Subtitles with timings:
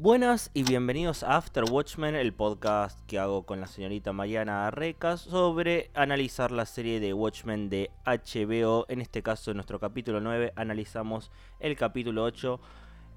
[0.00, 5.22] Buenas y bienvenidos a After Watchmen, el podcast que hago con la señorita Mariana Arrecas
[5.22, 8.86] sobre analizar la serie de Watchmen de HBO.
[8.88, 12.60] En este caso, en nuestro capítulo 9, analizamos el capítulo 8,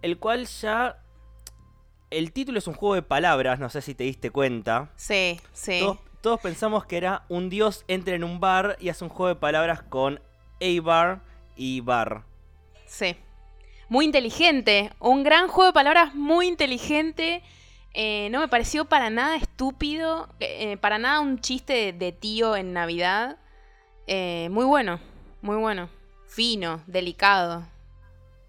[0.01, 1.03] el cual ya...
[2.09, 4.89] El título es un juego de palabras, no sé si te diste cuenta.
[4.95, 5.81] Sí, sí.
[5.81, 9.27] Todos, todos pensamos que era un dios entra en un bar y hace un juego
[9.27, 10.19] de palabras con
[10.59, 11.21] A-Bar
[11.55, 12.23] y bar.
[12.87, 13.15] Sí.
[13.91, 14.89] Muy inteligente.
[14.99, 17.43] Un gran juego de palabras muy inteligente.
[17.93, 20.29] Eh, no me pareció para nada estúpido.
[20.39, 23.35] eh, para nada un chiste de, de tío en Navidad.
[24.07, 25.01] Eh, muy bueno.
[25.41, 25.89] Muy bueno.
[26.25, 27.67] Fino, delicado.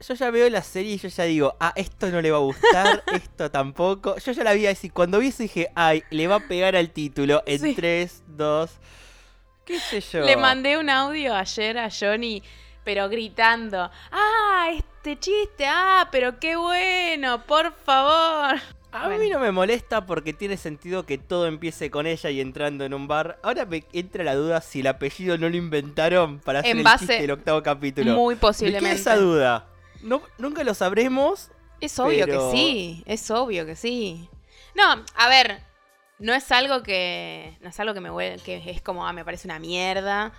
[0.07, 2.41] Yo ya veo la serie y yo ya digo, ah, esto no le va a
[2.41, 4.19] gustar, esto tampoco.
[4.19, 6.91] Yo ya la vi así, cuando vi eso dije, ay, le va a pegar al
[6.91, 7.75] título en Sí.
[7.75, 8.71] 3, 2,
[9.65, 10.21] qué sé yo.
[10.25, 12.43] Le mandé un audio ayer a Johnny,
[12.85, 13.91] pero gritando.
[14.13, 14.71] ¡Ah,
[15.05, 15.65] este chiste!
[15.67, 17.43] ¡Ah, pero qué bueno!
[17.45, 18.61] ¡Por favor!
[18.93, 19.19] A Bueno.
[19.25, 22.95] mí no me molesta porque tiene sentido que todo empiece con ella y entrando en
[22.95, 23.39] un bar.
[23.43, 26.85] Ahora me entra la duda si el apellido no lo inventaron para hacer En el
[26.85, 28.15] base- chiste del octavo capítulo.
[28.15, 28.93] Muy Me posiblemente.
[29.01, 29.67] esa duda.
[30.03, 31.51] No, nunca lo sabremos.
[31.81, 34.29] Es obvio Pero- que sí, es obvio que sí.
[34.77, 34.85] No,
[35.17, 35.63] a ver,
[36.21, 37.57] no es algo que.
[37.61, 40.33] No es algo que me que es como, ah, me parece una mierda.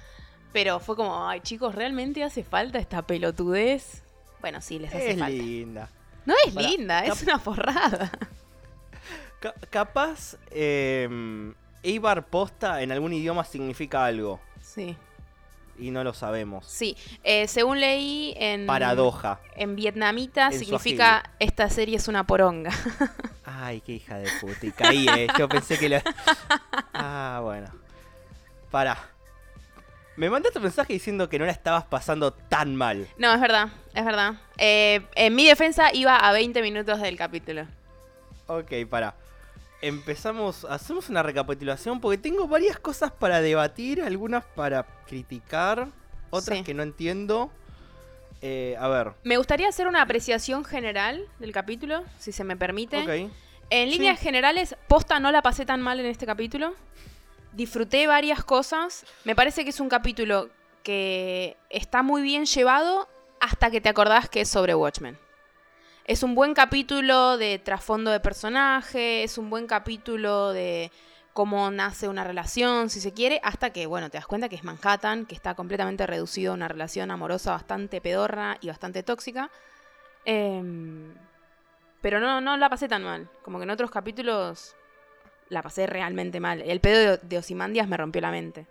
[0.53, 4.02] Pero fue como, ay, chicos, ¿realmente hace falta esta pelotudez?
[4.43, 5.29] Bueno, sí, les hace Es falta.
[5.29, 5.89] linda.
[6.25, 8.11] No es linda, es una forrada.
[9.39, 14.41] Ca- capaz, eh, Eibar posta en algún idioma significa algo.
[14.61, 14.97] Sí,
[15.79, 16.65] Y no lo sabemos.
[16.67, 16.97] sí.
[17.23, 18.67] Eh, según leí en.
[18.67, 19.39] Paradoja.
[19.55, 22.71] En vietnamita En significa esta serie es una poronga.
[23.45, 24.65] Ay, qué hija de puta.
[24.65, 25.27] Y caí, eh.
[25.39, 26.03] Yo pensé que la.
[26.93, 27.67] Ah, bueno.
[28.71, 29.09] Pará.
[30.15, 33.07] Me mandaste un mensaje diciendo que no la estabas pasando tan mal.
[33.17, 34.35] No, es verdad, es verdad.
[34.57, 37.65] Eh, en mi defensa iba a 20 minutos del capítulo.
[38.47, 39.15] Ok, pará.
[39.81, 45.87] Empezamos, hacemos una recapitulación porque tengo varias cosas para debatir, algunas para criticar,
[46.29, 46.63] otras Sí.
[46.63, 47.51] que no entiendo.
[48.41, 49.13] Eh, a ver.
[49.23, 53.01] Me gustaría hacer una apreciación general del capítulo, si se me permite.
[53.01, 53.31] Ok.
[53.69, 53.97] En Sí.
[53.97, 56.75] líneas generales, posta no la pasé tan mal en este capítulo.
[57.53, 59.05] Disfruté varias cosas.
[59.25, 60.49] Me parece que es un capítulo
[60.83, 63.07] que está muy bien llevado
[63.39, 65.17] hasta que te acordás que es sobre Watchmen.
[66.05, 70.91] Es un buen capítulo de trasfondo de personaje, es un buen capítulo de
[71.31, 74.63] cómo nace una relación, si se quiere, hasta que, bueno, te das cuenta que es
[74.63, 79.49] Manhattan, que está completamente reducido a una relación amorosa bastante pedorra y bastante tóxica.
[80.25, 81.13] Em,
[82.01, 83.29] pero no, no la pasé tan mal.
[83.43, 84.75] Como que en otros capítulos
[85.53, 86.61] la pasé realmente mal.
[86.61, 88.65] El pedo de, Ozymandias me rompió la mente.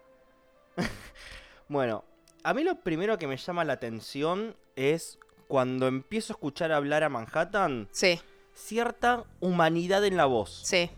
[1.68, 2.04] Bueno,
[2.42, 7.02] a mí lo primero que me llama la atención es cuando empiezo a escuchar hablar
[7.02, 8.20] a Manhattan, Sí,
[8.52, 10.60] cierta humanidad en la voz.
[10.64, 10.90] sí.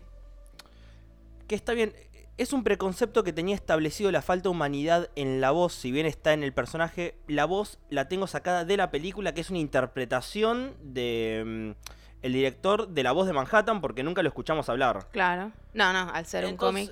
[1.47, 1.93] Que está bien,
[2.37, 6.05] es un preconcepto que tenía establecido la falta de humanidad en la voz, si bien
[6.05, 9.59] está en el personaje, la voz la tengo sacada de la película, que es una
[9.59, 15.07] interpretación de mm, el director de la voz de Manhattan, porque nunca lo escuchamos hablar.
[15.11, 15.51] Claro.
[15.75, 16.91] No, no, al ser un cómic.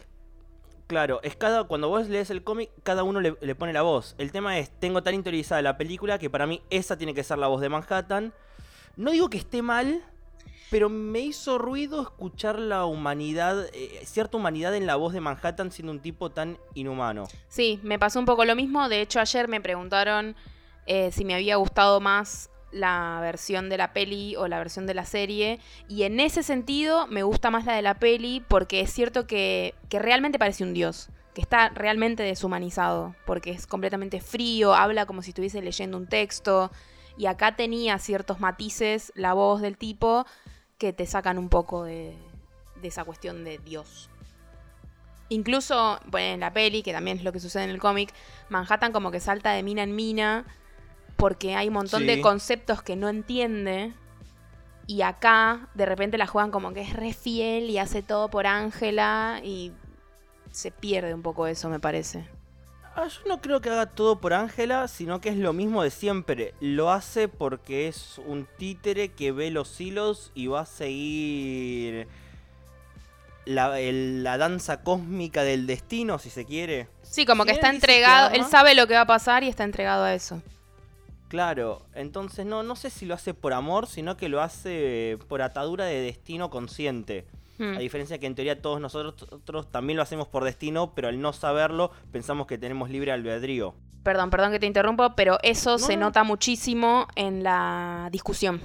[0.86, 4.14] Claro, es cada cuando vos lees el cómic, cada uno le, le pone la voz.
[4.20, 7.40] El tema es, tengo tan interiorizada la película que para mí esa tiene que ser
[7.40, 8.32] la voz de Manhattan.
[8.96, 10.04] No digo que esté mal,
[10.70, 15.72] pero me hizo ruido escuchar la humanidad, eh, cierta humanidad en la voz de Manhattan
[15.72, 17.28] siendo un tipo tan inhumano.
[17.48, 18.88] Sí, me pasó un poco lo mismo.
[18.88, 20.36] De hecho, ayer me preguntaron
[20.86, 24.94] eh, si me había gustado más la versión de la peli o la versión de
[24.94, 25.60] la serie.
[25.88, 29.76] Y en ese sentido me gusta más la de la peli porque es cierto que,
[29.90, 31.10] que realmente parece un dios.
[31.34, 33.16] Que está realmente deshumanizado.
[33.26, 36.72] Porque es completamente frío, habla como si estuviese leyendo un texto.
[37.18, 40.26] Y acá tenía ciertos matices la voz del tipo
[40.78, 42.18] que te sacan un poco de,
[42.82, 44.10] de esa cuestión de dios.
[45.30, 48.14] Incluso en la peli, que también es lo que sucede en el cómic,
[48.50, 50.46] Manhattan como que salta de mina en mina
[51.18, 52.08] porque hay un montón Sí.
[52.08, 53.94] de conceptos que no entiende.
[54.88, 58.48] Y acá de repente la juegan como que es re fiel y hace todo por
[58.48, 59.72] Ángela y
[60.52, 62.28] se pierde un poco eso, me parece.
[62.96, 65.90] Ah, yo no creo que haga todo por Ángela, sino que es lo mismo de
[65.90, 66.54] siempre.
[66.60, 72.08] Lo hace porque es un títere que ve los hilos y va a seguir
[73.46, 76.88] la, el- la danza cósmica del destino, si se quiere.
[77.02, 79.48] Sí, como Si que está que entregado, él sabe lo que va a pasar y
[79.50, 80.42] está entregado a eso.
[81.34, 85.42] Claro, entonces no, no sé si lo hace por amor, sino que lo hace por
[85.42, 87.26] atadura de destino consciente.
[87.58, 87.76] Hmm.
[87.76, 91.34] A diferencia que en teoría todos nosotros también lo hacemos por destino, pero al no
[91.34, 93.74] saberlo pensamos que tenemos libre albedrío.
[94.04, 96.06] Perdón, perdón que te interrumpo, pero eso No, se no.
[96.06, 98.62] nota muchísimo en la discusión.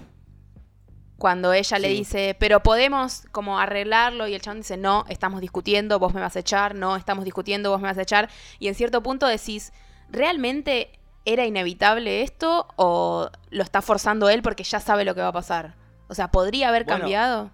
[1.16, 5.98] Cuando ella le dice, pero podemos como arreglarlo y el chabón dice, no, estamos discutiendo,
[5.98, 8.28] vos me vas a echar, no, estamos discutiendo, vos me vas a echar.
[8.58, 9.72] Y en cierto punto decís,
[10.10, 10.97] ¿realmente
[11.32, 15.32] era inevitable esto o lo está forzando él porque ya sabe lo que va a
[15.32, 15.74] pasar?
[16.08, 17.50] O sea, ¿podría haber Bueno, cambiado?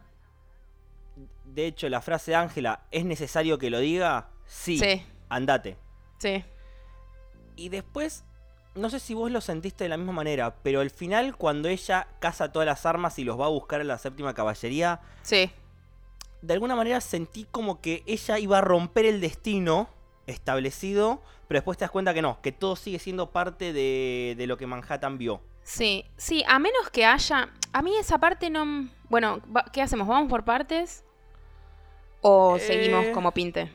[1.45, 4.29] De hecho, la frase de Ángela, ¿es necesario que lo diga?
[4.47, 4.79] Sí.
[4.79, 5.77] Sí, Andate.
[6.19, 6.45] sí.
[7.57, 8.25] Y después,
[8.75, 12.09] no sé si vos lo sentiste de la misma manera, pero al final, cuando ella
[12.19, 15.51] caza todas las armas y los va a buscar a la séptima caballería, Sí,
[16.43, 19.89] de alguna manera sentí como que ella iba a romper el destino
[20.27, 24.47] establecido, pero después te das cuenta que no, que todo sigue siendo parte de, de
[24.47, 25.41] lo que Manhattan vio.
[25.63, 27.49] sí, sí, a menos que haya...
[27.73, 28.89] A mí esa parte no...
[29.09, 29.41] Bueno,
[29.73, 30.07] ¿qué hacemos?
[30.07, 31.05] ¿Vamos por partes?
[32.21, 33.71] ¿O Eh, seguimos como pinte?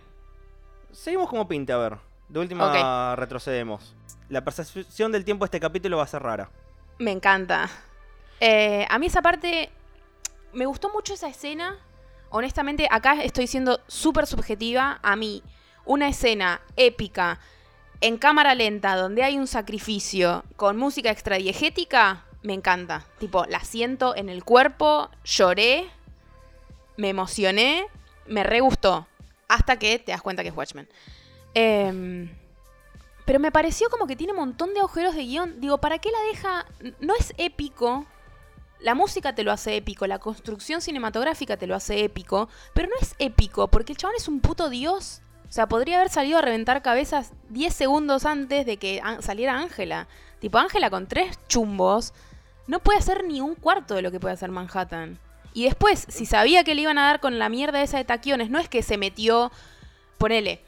[0.91, 1.97] Seguimos como pinte, a ver.
[2.27, 3.95] De última retrocedemos.
[4.29, 6.49] La percepción del tiempo de este capítulo va a ser rara.
[6.99, 7.69] Me encanta.
[8.39, 9.69] Eh, a mí esa parte...
[10.53, 11.77] Me gustó mucho esa escena.
[12.29, 14.99] Honestamente, acá estoy siendo súper subjetiva.
[15.03, 15.43] A mí,
[15.89, 17.39] una escena épica
[17.99, 23.07] en cámara lenta donde hay un sacrificio con música extradiegética, me encanta.
[23.17, 25.89] Tipo, la siento en el cuerpo, lloré,
[26.95, 27.87] me emocioné,
[28.27, 29.07] me re gustó.
[29.47, 30.87] Hasta que te das cuenta que es Watchmen.
[31.55, 32.29] Em,
[33.25, 35.59] pero me pareció como que tiene un montón de agujeros de guion.
[35.59, 36.65] Digo, ¿para qué la deja?
[36.99, 38.05] No es épico.
[38.79, 42.95] La música te lo hace épico, la construcción cinematográfica te lo hace épico, pero no
[43.01, 45.23] es épico porque el chabón es un puto dios.
[45.49, 50.07] O sea, podría haber salido a reventar cabezas 10 segundos antes de que saliera Ángela.
[50.39, 52.13] Tipo, Ángela con tres chumbos
[52.67, 55.17] no puede hacer ni un cuarto de lo que puede hacer Manhattan.
[55.55, 58.51] Y después, si sabía que le iban a dar con la mierda esa de taquiones,
[58.51, 59.51] no es que se metió,
[60.19, 60.61] ponele,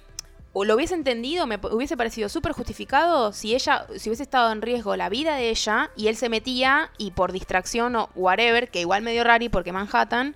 [0.54, 4.64] o lo hubiese entendido, me hubiese parecido súper justificado si ella, si hubiese estado en
[4.64, 8.82] riesgo la vida de ella y él se metía y por distracción o whatever, que
[8.82, 10.36] igual medio rari porque Manhattan,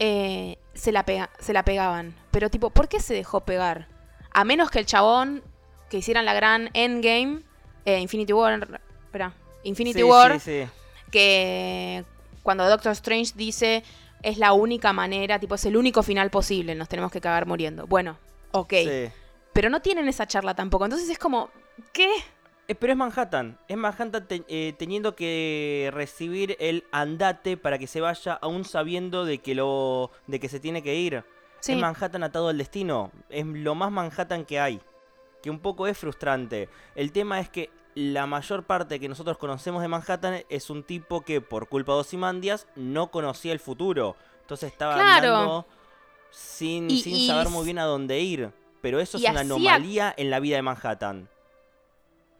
[0.00, 2.14] eh, se, la pega- se la pegaban.
[2.30, 3.88] Pero tipo, ¿por qué se dejó pegar?
[4.32, 5.42] A menos que el chabón
[5.90, 7.42] que hicieran la gran Endgame,
[7.84, 9.34] eh, Infinity War, espera,
[9.64, 10.70] Infinity Sí, War, sí, sí.
[11.10, 12.04] que
[12.42, 13.84] cuando Doctor Strange dice
[14.22, 17.86] es la única manera, tipo es el único final posible, nos tenemos que cagar muriendo.
[17.86, 18.16] Bueno,
[18.52, 18.72] ok.
[19.52, 20.84] Pero no tienen esa charla tampoco.
[20.84, 21.50] Entonces es como,
[21.92, 22.08] ¿qué?
[22.68, 23.58] Eh, pero es Manhattan.
[23.68, 29.24] Es Manhattan te- eh, teniendo que recibir el andate para que se vaya, aún sabiendo
[29.24, 31.24] de que lo, de que se tiene que ir.
[31.60, 31.72] Sí.
[31.72, 33.10] Es Manhattan atado al destino.
[33.28, 34.80] Es lo más Manhattan que hay.
[35.42, 36.68] Que un poco es frustrante.
[36.94, 41.20] El tema es que la mayor parte que nosotros conocemos de Manhattan es un tipo
[41.22, 44.16] que por culpa de Ozymandias no conocía el futuro.
[44.42, 45.34] Entonces estaba Claro.
[45.36, 45.66] andando
[46.30, 48.50] sin, Y- sin y saber muy bien a dónde ir.
[48.80, 51.28] Pero eso es una anomalía en la vida de Manhattan.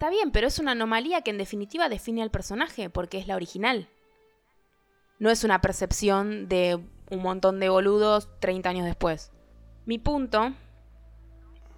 [0.02, 3.36] Está bien, pero es una anomalía que en definitiva define al personaje, porque es la
[3.36, 3.88] original.
[5.20, 9.30] No es una percepción de un montón de boludos 30 años después.
[9.86, 10.54] Mi punto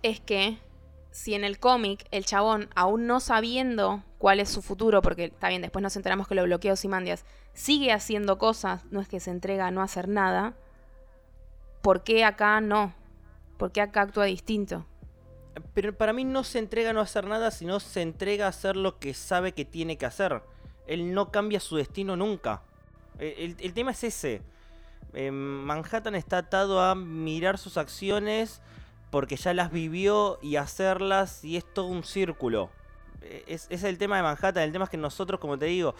[0.03, 0.57] es que
[1.11, 5.51] si en el cómic el chabón, aún no sabiendo cuál es su futuro, porque está
[5.51, 9.33] bien, después nos enteramos que lo bloqueó Simandias, sigue haciendo cosas, no es que se
[9.33, 10.55] entrega a no hacer nada,
[11.83, 12.95] ¿por qué acá no?
[13.59, 14.87] ¿Por qué acá actúa distinto?
[15.73, 18.77] Pero para mí no se entrega a no hacer nada, sino se entrega a hacer
[18.77, 20.43] lo que sabe que tiene que hacer.
[20.87, 22.63] Él no cambia su destino nunca.
[23.19, 24.43] Eh, El, el tema es ese.
[25.13, 28.61] Eh, Manhattan está atado a mirar sus acciones
[29.11, 32.71] porque ya las vivió y hacerlas y es todo un círculo.
[33.23, 34.65] Eh, Es, es el tema de Manhattan.
[34.65, 35.95] El tema es que nosotros, como te digo,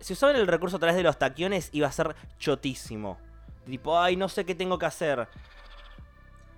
[0.00, 3.18] si usaban el recurso a través de los taquiones iba a ser chotísimo.
[3.64, 5.26] Tipo, ay, no sé qué tengo que hacer.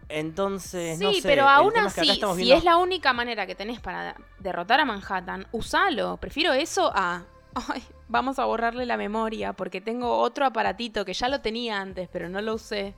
[0.09, 1.21] Entonces, Sí, no sé.
[1.23, 4.81] pero aún es que así, si viendo- es la única manera que tenés para derrotar
[4.81, 6.17] a Manhattan, usalo.
[6.19, 7.25] Prefiero eso a.
[7.55, 12.09] Ay, vamos a borrarle la memoria porque tengo otro aparatito que ya lo tenía antes,
[12.13, 12.95] pero no lo usé.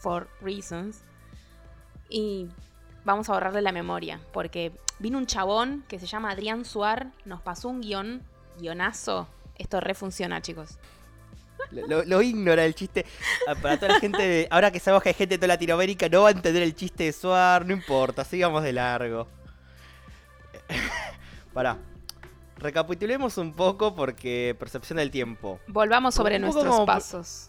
[0.00, 1.02] For reasons.
[2.08, 2.48] Y
[3.04, 4.20] vamos a borrarle la memoria.
[4.32, 8.22] Porque vino un chabón que se llama Adrián Suar, nos pasó un guion,
[8.58, 9.28] guionazo.
[9.58, 10.78] Esto refunciona, chicos.
[11.72, 13.06] Lo, lo- ignora el chiste.
[13.62, 16.28] Para toda la gente, ahora que sabemos que hay gente de toda Latinoamérica, no va
[16.28, 19.26] a entender el chiste de Suar, no importa, sigamos de largo.
[21.52, 21.78] Pará.
[22.58, 25.58] Recapitulemos un poco porque percepción del tiempo.
[25.66, 27.48] Volvamos sobre nuestros como- pasos.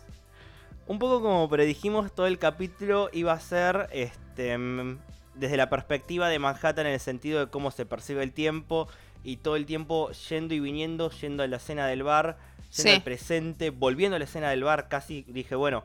[0.88, 4.98] Un poco como predijimos, todo el capítulo iba a ser este mm,
[5.36, 8.88] desde la perspectiva de Manhattan en el sentido de cómo se percibe el tiempo
[9.24, 12.89] y todo el tiempo yendo y viniendo, yendo a la escena del bar, yendo Sí.
[12.89, 15.84] al presente, volviendo a la escena del bar, casi dije, bueno,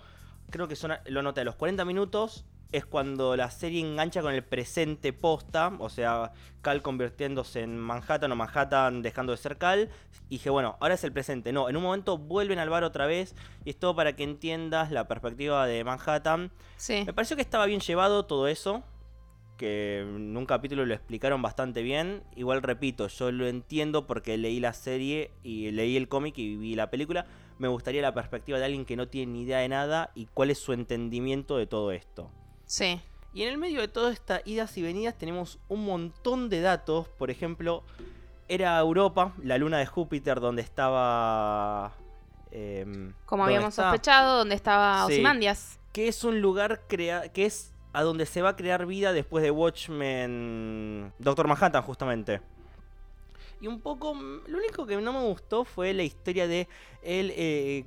[0.51, 4.35] creo que son, lo noté, a los 40 minutos es cuando la serie engancha con
[4.35, 9.89] el presente posta, o sea, Cal convirtiéndose en Manhattan o Manhattan dejando de ser Cal.
[10.29, 11.51] Y dije, bueno, ahora es el presente.
[11.51, 14.91] No, en un momento vuelven al bar otra vez y es todo para que entiendas
[14.91, 16.51] la perspectiva de Manhattan.
[16.77, 17.05] Sí.
[17.07, 18.83] Me pareció que estaba bien llevado todo eso,
[19.59, 22.23] que en un capítulo lo explicaron bastante bien.
[22.35, 26.75] Igual repito, yo lo entiendo porque leí la serie y leí el cómic y vi
[26.75, 27.27] la película.
[27.59, 30.51] Me gustaría la perspectiva de alguien que no tiene ni idea de nada y cuál
[30.51, 32.31] es su entendimiento de todo esto.
[32.65, 33.01] Sí.
[33.35, 37.09] Y en el medio de todas estas idas y venidas tenemos un montón de datos.
[37.09, 37.83] Por ejemplo,
[38.49, 41.93] era Europa, la luna de Júpiter, donde estaba.
[42.51, 43.91] em, Como ¿dónde habíamos está?
[43.91, 45.15] sospechado, donde estaba Sí.
[45.15, 45.79] Ozymandias.
[45.93, 49.43] Que es un lugar crea que es a donde se va a crear vida después
[49.43, 51.13] de Watchmen.
[51.19, 52.41] Doctor Manhattan, justamente.
[53.61, 54.15] Y un poco.
[54.15, 56.69] Lo único que no me gustó fue la historia de
[57.03, 57.85] el eh,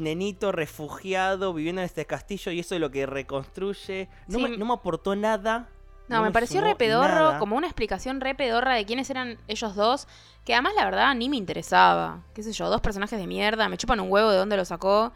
[0.00, 4.08] nenito refugiado viviendo en este castillo y eso es lo que reconstruye.
[4.26, 4.44] No, Sí.
[4.44, 5.68] me, no me aportó nada.
[6.08, 7.38] No, me, pareció sumó re pedorro, nada.
[7.38, 10.08] como una explicación re pedorra de quiénes eran ellos dos,
[10.44, 12.22] que además la verdad ni me interesaba.
[12.34, 15.12] Qué sé yo, dos personajes de mierda, me chupan un huevo de dónde lo sacó.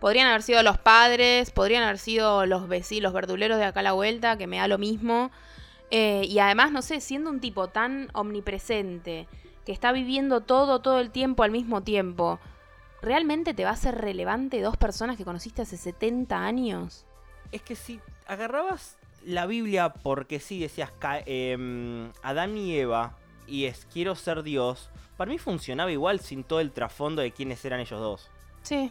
[0.00, 3.82] Podrían haber sido los padres, podrían haber sido los vecinos, los verduleros de acá a
[3.82, 5.30] la vuelta, que me da lo mismo.
[5.90, 9.26] Eh, y además, no sé, siendo un tipo tan omnipresente,
[9.64, 12.38] que está viviendo todo, todo el tiempo al mismo tiempo,
[13.02, 17.04] ¿realmente te va a ser relevante dos personas que conociste hace 70 años?
[17.52, 20.92] Es que si agarrabas la Biblia porque sí decías
[21.26, 26.60] em, Adán y Eva y es quiero ser Dios, para mí funcionaba igual sin todo
[26.60, 28.30] el trasfondo de quiénes eran ellos dos.
[28.62, 28.90] Sí.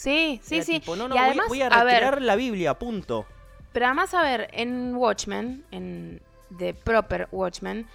[0.00, 0.80] Sí, sí, Era sí.
[0.80, 3.26] tipo, no, no, y voy- además, voy, a a ver, retirar la Biblia, punto.
[3.72, 6.22] Pero además, a ver, en Watchmen, en
[6.56, 7.86] The Proper Watchmen,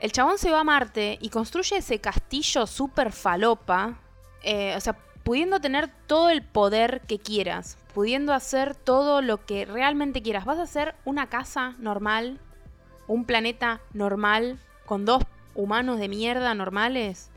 [0.00, 3.94] el chabón se va a Marte y construye ese castillo súper falopa.
[4.42, 4.94] eh, o sea,
[5.24, 10.44] pudiendo tener todo el poder que quieras, pudiendo hacer todo lo que realmente quieras.
[10.44, 12.38] Vas a hacer una casa normal,
[13.08, 15.22] un planeta normal, con dos
[15.54, 17.30] humanos de mierda normales.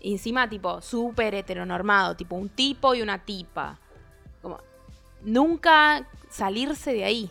[0.00, 3.78] Y encima, tipo, súper heteronormado, tipo un tipo y una tipa.
[4.42, 4.58] Como,
[5.22, 7.30] nunca salirse de ahí.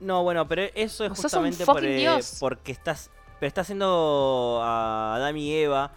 [0.00, 3.10] No, bueno, pero eso es justamente por, eh, porque estás.
[3.40, 5.92] Pero está haciendo a Adán y Eva.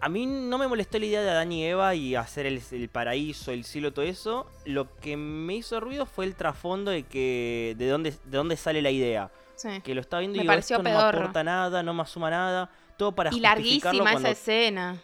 [0.00, 2.88] A mí no me molestó la idea de Adán y Eva y hacer el, el
[2.88, 4.46] paraíso, el cielo, todo eso.
[4.64, 7.74] Lo que me hizo ruido fue el trasfondo de que.
[7.78, 9.30] de dónde, de dónde sale la idea.
[9.56, 9.80] Sí.
[9.82, 12.02] Que lo estaba viendo y Me digo, pareció esto no me aporta nada, no me
[12.02, 12.70] asuma nada.
[12.96, 15.02] Todo para Y justificarlo larguísima cuando, esa escena.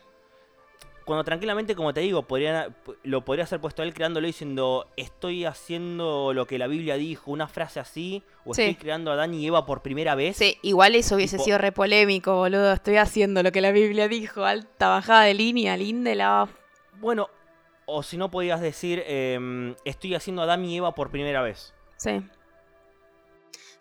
[1.04, 6.32] cuando tranquilamente, como te digo, podrían, lo podría haber puesto él creándolo diciendo estoy haciendo
[6.32, 8.62] lo que la Biblia dijo, una frase así, o Sí.
[8.62, 10.36] estoy creando a Adán y Eva por primera vez.
[10.36, 12.72] Sí, igual eso hubiese sido re polémico, boludo.
[12.72, 14.44] Estoy haciendo lo que la Biblia dijo.
[14.44, 16.50] Alta bajada de línea, Lindelof.
[17.00, 17.28] Bueno,
[17.86, 21.74] o si no podías decir em, estoy haciendo a Adán y Eva por primera vez.
[21.96, 22.22] Sí.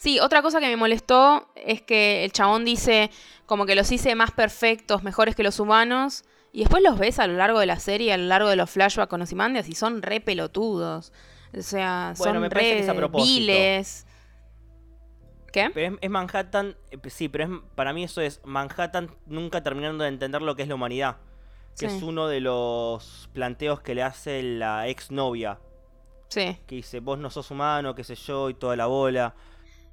[0.01, 3.11] Sí, otra cosa que me molestó es que el chabón dice
[3.45, 6.23] como que los hice más perfectos, mejores que los humanos.
[6.53, 8.69] Y después los ves a lo largo de la serie, a lo largo de los
[8.69, 11.11] flashbacks con Ozymandias y son re pelotudos.
[11.55, 13.27] O sea, Bueno, son me parece que es a re propósito.
[13.39, 14.05] viles.
[15.51, 15.69] ¿Qué?
[15.73, 20.03] Pero es, es Manhattan, eh, sí, pero es, para mí eso es Manhattan nunca terminando
[20.03, 21.17] de entender lo que es la humanidad.
[21.77, 21.97] Que Sí.
[21.97, 25.59] es uno de los planteos que le hace la exnovia.
[26.29, 26.57] Sí.
[26.67, 29.33] Que dice, vos no sos humano, qué sé yo, y toda la bola.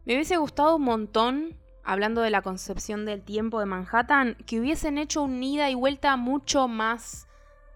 [0.07, 4.99] Me hubiese gustado un montón, hablando de la concepción del tiempo de Manhattan, que hubiesen
[4.99, 7.27] hecho un ida y vuelta mucho más,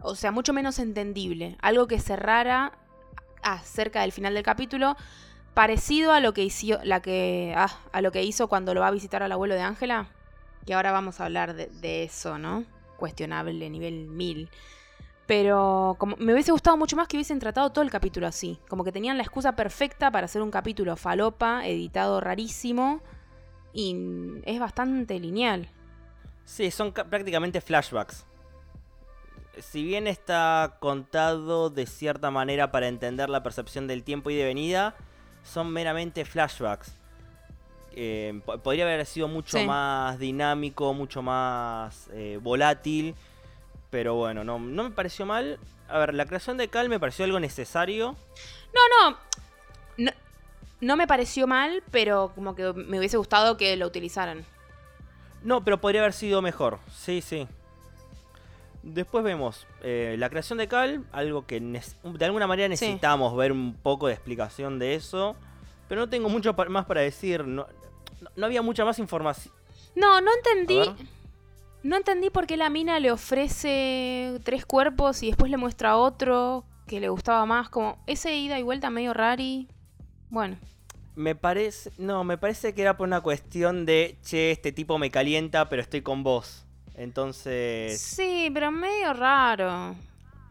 [0.00, 1.56] o sea, mucho menos entendible.
[1.60, 2.78] Algo que cerrara
[3.42, 4.96] acerca del final del capítulo,
[5.54, 8.86] parecido a lo que hizo, la que, ah, a lo que hizo cuando lo va
[8.86, 10.06] a visitar al abuelo de Ángela.
[10.64, 12.64] Que ahora vamos a hablar de, de eso, ¿no?
[12.96, 14.48] Cuestionable, nivel 1000.
[15.30, 18.58] Pero como, me hubiese gustado mucho más que hubiesen tratado todo el capítulo así.
[18.68, 23.00] Como que tenían la excusa perfecta para hacer un capítulo falopa, editado rarísimo.
[23.72, 23.96] Y
[24.44, 25.68] es bastante lineal.
[26.44, 28.26] Sí, son ca- prácticamente flashbacks.
[29.60, 34.44] Si bien está contado de cierta manera para entender la percepción del tiempo y de
[34.46, 34.96] venida,
[35.44, 36.92] son meramente flashbacks.
[37.92, 39.64] Eh, po- podría haber sido mucho Sí.
[39.64, 43.14] más dinámico, mucho más eh, volátil,
[43.90, 45.58] pero bueno, no, no me pareció mal.
[45.88, 48.16] A ver, la creación de Cal me pareció algo necesario.
[48.72, 49.16] No, no.
[49.98, 50.10] No,
[50.80, 54.44] no me pareció mal, pero como que me hubiese gustado que lo utilizaran.
[55.42, 56.78] No, pero podría haber sido mejor.
[56.94, 57.48] Sí, sí.
[58.82, 62.70] Después vemos eh, la creación de Cal, algo que de alguna manera Sí.
[62.86, 65.36] necesitamos ver un poco de explicación de eso.
[65.88, 67.44] Pero no tengo mucho pa- más para decir.
[67.44, 67.66] No,
[68.20, 69.52] no- no había mucha más información.
[69.96, 70.80] No, no entendí.
[71.82, 76.64] No entendí por qué la mina le ofrece tres cuerpos y después le muestra otro
[76.86, 77.68] que le gustaba más.
[77.70, 79.68] Como ese ida y vuelta medio rari.
[80.28, 80.56] Bueno,
[81.16, 81.90] Me parece.
[81.98, 84.18] No, me parece que era por una cuestión de.
[84.22, 86.66] Che, este tipo me calienta, pero estoy con vos.
[86.94, 88.00] Entonces.
[88.00, 89.94] sí, pero medio raro.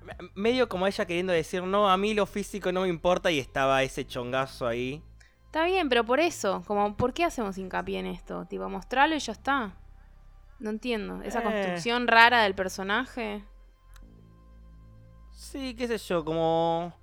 [0.03, 3.29] me- Medio como ella queriendo decir, no, a mí lo físico no me importa.
[3.31, 5.03] Y estaba ese chongazo ahí.
[5.45, 8.45] Está bien, pero por eso, como, ¿por qué hacemos hincapié en esto?
[8.45, 9.73] Tipo, mostrarlo y ya está.
[10.59, 11.21] No entiendo.
[11.23, 11.43] Esa Eh.
[11.43, 13.43] construcción rara del personaje.
[15.31, 16.93] Sí, qué sé yo, como.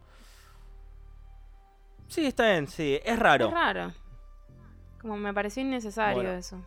[2.09, 3.01] Sí, está bien, sí.
[3.05, 3.47] Es raro.
[3.49, 3.93] Es raro.
[5.01, 6.33] Como me pareció innecesario Bueno.
[6.39, 6.63] eso.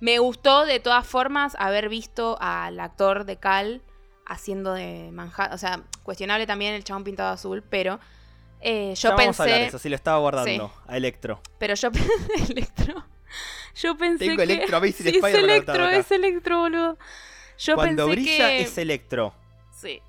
[0.00, 3.82] Me gustó de todas formas haber visto al actor de Cal
[4.26, 5.52] haciendo de Manhattan.
[5.52, 8.00] O sea, cuestionable también el chabón pintado azul, pero
[8.60, 9.68] eh, yo Ya vamos a hablar pensé.
[9.68, 10.72] eso, sí, lo estaba guardando.
[10.88, 11.40] A Electro.
[11.58, 12.52] Pero yo pensé.
[12.52, 13.04] Electro.
[13.74, 14.42] Yo pensé Tengo que.
[14.44, 16.98] Electro, Sí, es Electro, es Electro, boludo.
[17.58, 18.60] Yo Cuando pensé brilla que...
[18.62, 19.34] es Electro.
[19.72, 20.00] Sí.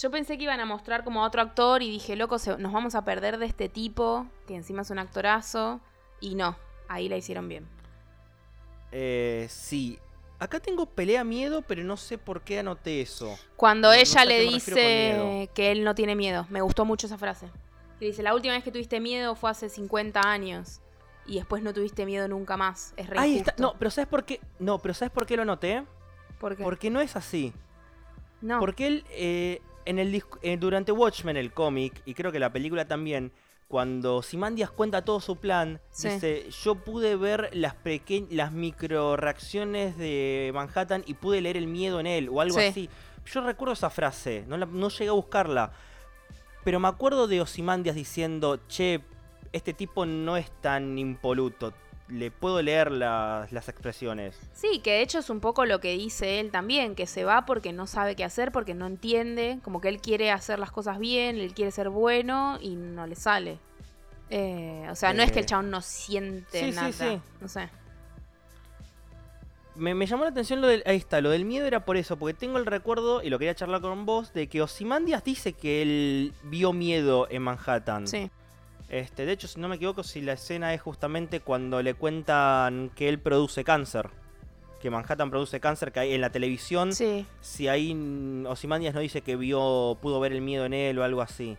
[0.00, 2.72] Yo pensé que iban a mostrar como a otro actor y dije, loco, se- nos
[2.72, 5.80] vamos a perder de este tipo, que encima es un actorazo.
[6.20, 6.56] Y no,
[6.88, 7.66] ahí la hicieron bien.
[8.90, 9.98] Eh, sí.
[10.38, 13.38] Acá tengo pelea miedo, pero no sé por qué anoté eso.
[13.56, 17.06] Cuando No- no sé ella le dice que él no tiene miedo, me gustó mucho
[17.06, 17.48] esa frase.
[17.98, 20.80] Que dice, la última vez que tuviste miedo fue hace 50 años
[21.26, 22.94] y después no tuviste miedo nunca más.
[22.96, 23.54] Es re Ahí está.
[23.58, 24.40] No, pero ¿sabes por qué?
[24.58, 25.84] No, pero ¿sabes por qué lo anoté?
[26.38, 26.62] ¿Por qué?
[26.64, 27.52] Porque no es así.
[28.40, 28.58] No.
[28.58, 32.86] Porque él, eh, en el eh, durante Watchmen, el cómic, y creo que la película
[32.86, 33.30] también,
[33.68, 36.08] cuando Simandias cuenta todo su plan, Sí.
[36.08, 37.74] dice, yo pude ver las,
[38.30, 42.64] las micro reacciones de Manhattan y pude leer el miedo en él, o algo Sí.
[42.66, 42.90] así.
[43.24, 45.72] Yo recuerdo esa frase, no, la- no llegué a buscarla,
[46.64, 49.00] pero me acuerdo de Osimandias diciendo, che,
[49.52, 51.72] este tipo no es tan impoluto,
[52.08, 54.38] le puedo leer las, las expresiones.
[54.52, 57.46] Sí, que de hecho es un poco lo que dice él también, que se va
[57.46, 60.98] porque no sabe qué hacer, porque no entiende, como que él quiere hacer las cosas
[60.98, 63.58] bien, él quiere ser bueno y no le sale.
[64.30, 66.92] Eh, o sea, no es que el Eh, chabón no siente sí, sí, nada.
[66.92, 67.20] sí.
[67.40, 67.68] No sé.
[69.74, 70.82] Me, me llamó la atención lo del.
[70.84, 73.54] Ahí está, lo del miedo era por eso, porque tengo el recuerdo, y lo quería
[73.54, 78.06] charlar con vos, de que Osimandias dice que él vio miedo en Manhattan.
[78.06, 78.30] Sí.
[78.92, 82.90] Este, de hecho, si no me equivoco, si la escena es justamente cuando le cuentan
[82.94, 84.10] que él produce cáncer.
[84.82, 86.92] Que Manhattan produce cáncer, que hay en la televisión.
[86.92, 87.26] Sí.
[87.40, 91.04] Si ahí mm, Ozymandias no dice que vio, pudo ver el miedo en él o
[91.04, 91.56] algo así.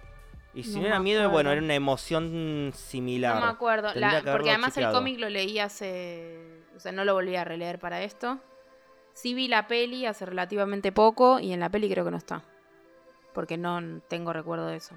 [0.54, 3.34] Y si No no, era miedo, bueno, era una emoción similar.
[3.39, 3.89] No me acuerdo.
[3.96, 6.38] La- porque además el cómic lo leí hace.
[6.76, 8.38] O sea, no lo volví a releer para esto.
[9.13, 12.43] Sí vi la peli hace relativamente poco y en la peli creo que no está.
[13.34, 14.96] Porque no tengo recuerdo de eso.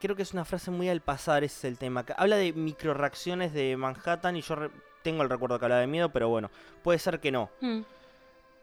[0.00, 2.04] Creo que es una frase muy al pasar, ese es el tema.
[2.16, 4.56] Habla de microreacciones de Manhattan y yo
[5.02, 6.50] tengo el recuerdo que habla de miedo, pero bueno,
[6.82, 7.50] puede ser que no.
[7.60, 7.80] Hmm.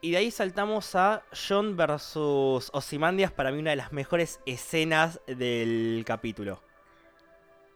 [0.02, 5.20] Y de ahí saltamos a John versus Ozymandias, para mí una de las mejores escenas
[5.26, 6.62] del capítulo.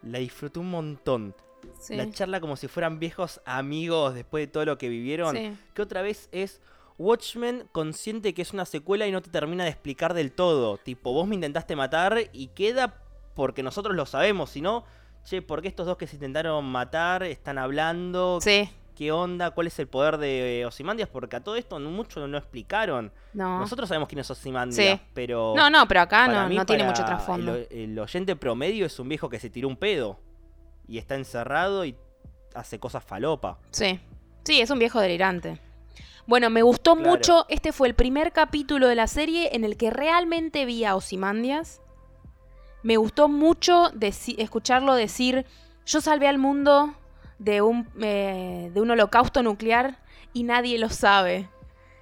[0.04, 1.36] La disfruté un montón.
[1.80, 1.96] Sí.
[1.96, 5.36] La charla como si fueran viejos amigos después de todo lo que vivieron.
[5.36, 5.58] Sí.
[5.74, 6.62] Que otra vez es
[7.00, 10.78] Watchmen consciente que es una secuela y no te termina de explicar del todo.
[10.78, 13.02] Tipo, vos me intentaste matar y queda
[13.39, 14.49] porque nosotros lo sabemos.
[14.49, 14.84] Si no,
[15.23, 18.39] che, ¿por qué estos dos que se intentaron matar están hablando?
[18.41, 18.69] Sí.
[18.95, 19.52] ¿Qué onda?
[19.52, 21.08] ¿Cuál es el poder de Ozymandias?
[21.08, 23.13] Porque a todo esto mucho no explicaron.
[23.34, 23.60] No.
[23.62, 25.06] Nosotros sabemos quién es Ozymandias, Sí.
[25.13, 25.54] pero...
[25.56, 27.56] No, no, pero acá no, mí, no tiene mucho trasfondo.
[27.56, 30.19] El, el oyente promedio es un viejo que se tiró un pedo.
[30.86, 31.95] Y está encerrado y
[32.54, 33.58] hace cosas falopa.
[33.71, 34.02] Sí.
[34.43, 35.62] Sí, es un viejo delirante.
[36.28, 37.10] Bueno, me gustó Claro.
[37.12, 37.45] mucho.
[37.47, 41.80] Este fue el primer capítulo de la serie en el que realmente vi a Ozymandias.
[42.84, 45.46] Me gustó mucho deci- escucharlo decir:
[45.86, 46.94] Yo salvé al mundo
[47.38, 49.98] de un, eh, de un holocausto nuclear
[50.34, 51.50] y nadie lo sabe.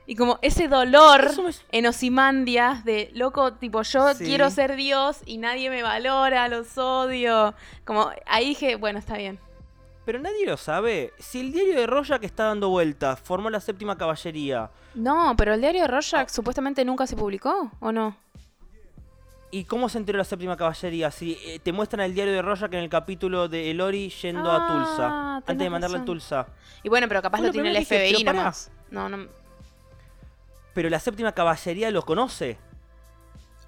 [0.05, 4.23] Y como ese dolor me- en Ozymandias de loco, tipo, yo Sí.
[4.23, 7.53] quiero ser Dios y nadie me valora, los odio.
[7.85, 9.39] Como ahí dije, bueno, está bien.
[10.05, 11.11] Pero nadie lo sabe.
[11.19, 14.71] Si el diario de que está dando vueltas formó la séptima caballería.
[14.95, 16.33] No, pero el diario de Rorschach Ah.
[16.33, 18.15] supuestamente nunca se publicó, ¿o no?
[19.49, 21.09] ¿Y cómo se enteró la séptima caballería?
[21.09, 24.57] Si eh, te muestran el diario de que en el capítulo de Elori yendo a
[24.57, 25.35] Ah, Tulsa.
[25.37, 26.05] Antes de mandarla a.
[26.05, 26.47] Tulsa.
[26.83, 28.37] Y bueno, pero capaz lo tiene el dije, FBI pará.
[28.39, 28.71] nomás.
[28.91, 29.27] No, no.
[30.73, 32.57] Pero la séptima caballería lo conoce.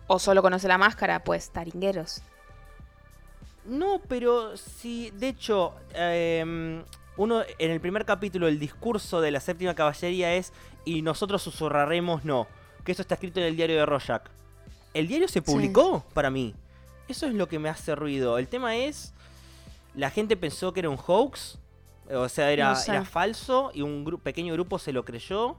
[0.08, 2.24] O solo conoce la máscara, pues taringueros.
[3.66, 6.84] No, pero si, de hecho, em,
[7.18, 10.52] uno en el primer capítulo el discurso de la séptima caballería es
[10.86, 12.48] y nosotros susurraremos no,
[12.84, 14.24] que eso está escrito en el diario de Rorschach.
[14.94, 16.56] El diario se publicó para mí.
[17.08, 18.38] Eso es lo que me hace ruido.
[18.38, 19.14] El tema es,
[19.96, 21.58] la gente pensó que era un hoax,
[22.12, 22.92] o sea, era, No sé.
[22.92, 25.56] era falso y un gru- pequeño grupo se lo creyó.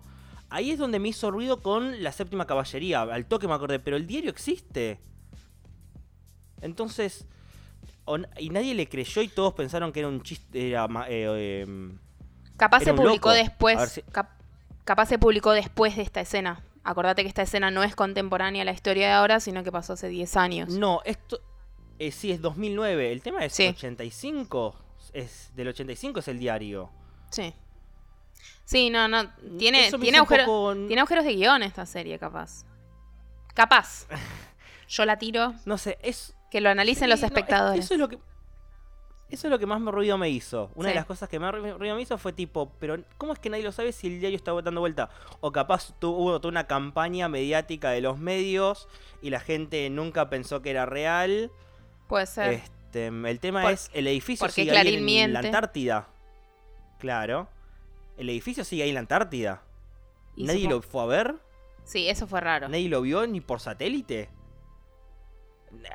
[0.48, 3.02] Ahí es donde me hizo ruido con la séptima caballería.
[3.02, 4.98] Al toque me acordé, pero el diario existe.
[6.60, 7.26] Entonces,
[8.38, 10.68] y nadie le creyó y todos pensaron que era un chiste.
[10.70, 11.98] Era, ma- eh, em,
[12.56, 13.42] Capaz Era se un publicó loco.
[13.42, 13.90] Después.
[13.92, 14.32] si- cap-
[14.84, 16.62] capaz se publicó después de esta escena.
[16.84, 19.92] Acordate que esta escena no es contemporánea a la historia de ahora, sino que pasó
[19.94, 20.68] hace 10 años.
[20.70, 21.40] no, esto.
[21.98, 23.12] eh, sí, es 2009.
[23.12, 23.66] El tema es Sí.
[23.68, 24.74] 85.
[25.12, 26.90] Es, del 85 es el diario.
[27.30, 27.52] Sí.
[28.64, 29.28] Sí, no, no.
[29.58, 32.64] Tiene, tiene, agujero- poco- tiene agujeros de guion esta serie, capaz.
[33.54, 34.06] Capaz.
[34.88, 35.54] Yo la tiro.
[35.66, 36.34] No sé, es.
[36.50, 37.84] Que lo analicen Sí, los no, es- espectadores.
[37.84, 38.18] eso es lo que.
[39.30, 40.70] Eso es lo que más me ruido me hizo.
[40.74, 40.92] Una Sí.
[40.92, 43.48] de las cosas que más ru- ruido me hizo fue tipo, pero ¿cómo es que
[43.48, 45.08] nadie lo sabe si el diario está dando vuelta?
[45.40, 48.88] O capaz tu- hubo toda una campaña mediática de los medios
[49.22, 51.50] y la gente nunca pensó que era real.
[52.08, 52.54] Puede ser.
[52.54, 55.32] Este, el tema Por- es, el edificio porque sigue ahí en miente.
[55.32, 56.08] la Antártida.
[56.98, 57.48] Claro.
[58.16, 59.62] El edificio sigue ahí en la Antártida.
[60.36, 61.34] Y ¿Nadie lo fue a ver?
[61.84, 62.68] Sí, eso fue raro.
[62.68, 64.28] ¿Nadie lo vio ni por satélite?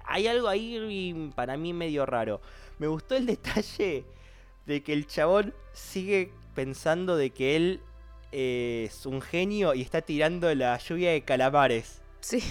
[0.05, 2.39] Hay algo ahí para mí medio raro.
[2.79, 4.05] Me gustó el detalle
[4.65, 7.81] de que el chabón sigue pensando de que él
[8.31, 12.01] eh, es un genio y está tirando la lluvia de calamares.
[12.21, 12.43] Sí.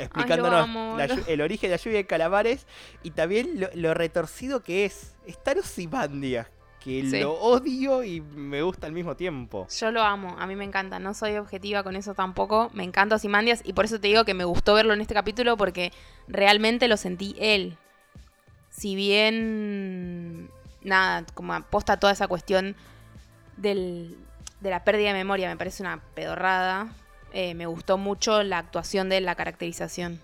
[0.00, 2.66] Explicándonos amo, la el origen de la lluvia de calamares
[3.04, 5.14] y también lo, lo retorcido que es.
[5.26, 6.48] Estar Ozymandias,
[6.80, 7.20] que Sí.
[7.20, 9.68] lo odio y me gusta al mismo tiempo.
[9.78, 13.14] Yo lo amo, a mí me encanta, no soy objetiva con eso tampoco, me encanta
[13.16, 15.92] Ozymandias y por eso te digo que me gustó verlo en este capítulo porque
[16.26, 17.76] realmente lo sentí él.
[18.76, 20.50] Si bien,
[20.82, 22.76] nada, como aposta toda esa cuestión
[23.56, 24.16] del,
[24.60, 26.88] de la pérdida de memoria, me parece una pedorrada,
[27.32, 30.20] eh, me gustó mucho la actuación de la caracterización.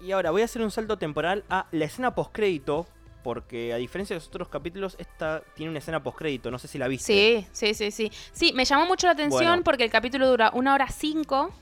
[0.00, 2.86] Y ahora voy a hacer un salto temporal a la escena postcrédito,
[3.24, 6.78] porque a diferencia de los otros capítulos, esta tiene una escena postcrédito, no sé si
[6.78, 7.12] la viste.
[7.12, 8.12] Sí, sí, sí, sí.
[8.32, 9.64] Sí, me llamó mucho la atención Bueno.
[9.64, 11.52] porque el capítulo dura una hora cinco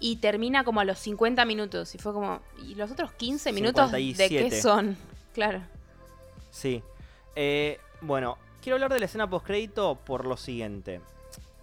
[0.00, 1.94] y termina como a los 50 minutos.
[1.94, 4.48] Y fue como, ¿y los otros 15 minutos de 57.
[4.50, 4.96] qué son?
[5.34, 5.60] Claro.
[6.50, 6.82] Sí.
[7.36, 11.00] Eh, bueno, quiero hablar de la escena postcrédito por lo siguiente.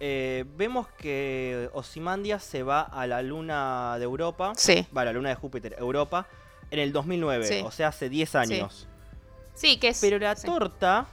[0.00, 4.86] Eh, vemos que Ozymandias se va a la luna de Europa, Sí.
[4.96, 6.26] va a la luna de Júpiter, Europa,
[6.70, 7.62] en el 2009, Sí.
[7.64, 8.86] o sea, hace 10 años.
[9.54, 10.00] Sí, que es.
[10.02, 10.46] Pero la sí.
[10.46, 11.06] torta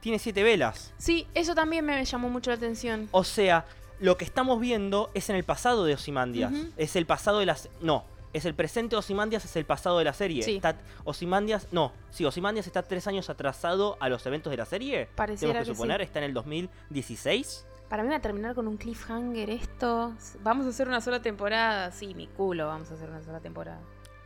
[0.00, 0.92] tiene 7 velas.
[0.96, 3.08] Sí, eso también me llamó mucho la atención.
[3.10, 3.66] O sea,
[4.00, 6.52] lo que estamos viendo es en el pasado de Ozymandias.
[6.52, 6.68] Ujú.
[6.76, 7.68] Es el pasado de las.
[7.80, 10.42] No, es el presente de Ozymandias, es el pasado de la serie.
[10.42, 10.56] Sí.
[10.56, 11.68] Está Ozymandias.
[11.72, 15.08] No, sí, Ozymandias está tres años atrasado a los eventos de la serie.
[15.14, 16.04] Pareciera Tenemos que que suponer, sí.
[16.04, 17.66] está en el 2016.
[17.88, 20.12] Para mí va a terminar con un cliffhanger esto.
[20.42, 21.90] Vamos a hacer una sola temporada.
[21.90, 23.80] Sí, mi culo, vamos a hacer una sola temporada.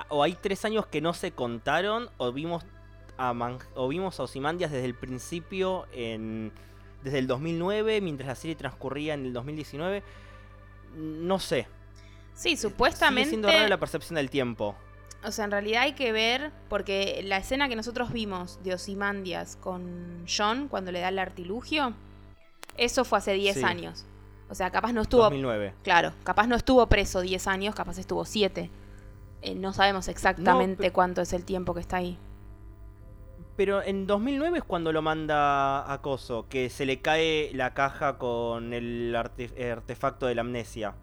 [0.09, 2.65] O hay tres años que no se contaron, o vimos
[3.17, 6.51] a, Man- o vimos a Ozymandias desde el principio, en,
[7.03, 10.03] desde el 2009, mientras la serie transcurría en el 2019.
[10.97, 11.67] No sé.
[12.35, 13.31] Sí, Sigue supuestamente.
[13.31, 14.75] siendo rara la percepción del tiempo.
[15.25, 19.57] O sea, en realidad hay que ver, porque la escena que nosotros vimos de Ozymandias
[19.57, 21.95] con John cuando le da el artilugio,
[22.77, 23.62] eso fue hace 10 Sí.
[23.65, 24.05] años.
[24.49, 25.75] O sea, capaz no estuvo, 2009.
[25.83, 28.71] claro, capaz no estuvo preso 10 años, capaz estuvo 7.
[29.43, 32.19] Eh, no sabemos exactamente cuánto es el tiempo que está ahí.
[33.57, 38.17] Pero en 2009 es cuando lo manda a Coso, que se le cae la caja
[38.19, 40.95] con el arte- artefacto de la amnesia.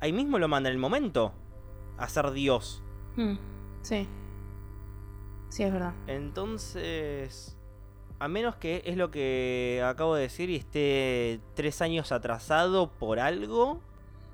[0.00, 1.32] Ahí mismo lo manda en el momento
[1.98, 2.82] a ser Dios.
[3.16, 3.34] Hmm,
[3.82, 4.08] Sí.
[5.48, 5.92] Sí, es verdad.
[6.06, 7.56] Entonces,
[8.18, 13.20] a menos que es lo que acabo de decir y esté tres años atrasado por
[13.20, 13.80] algo.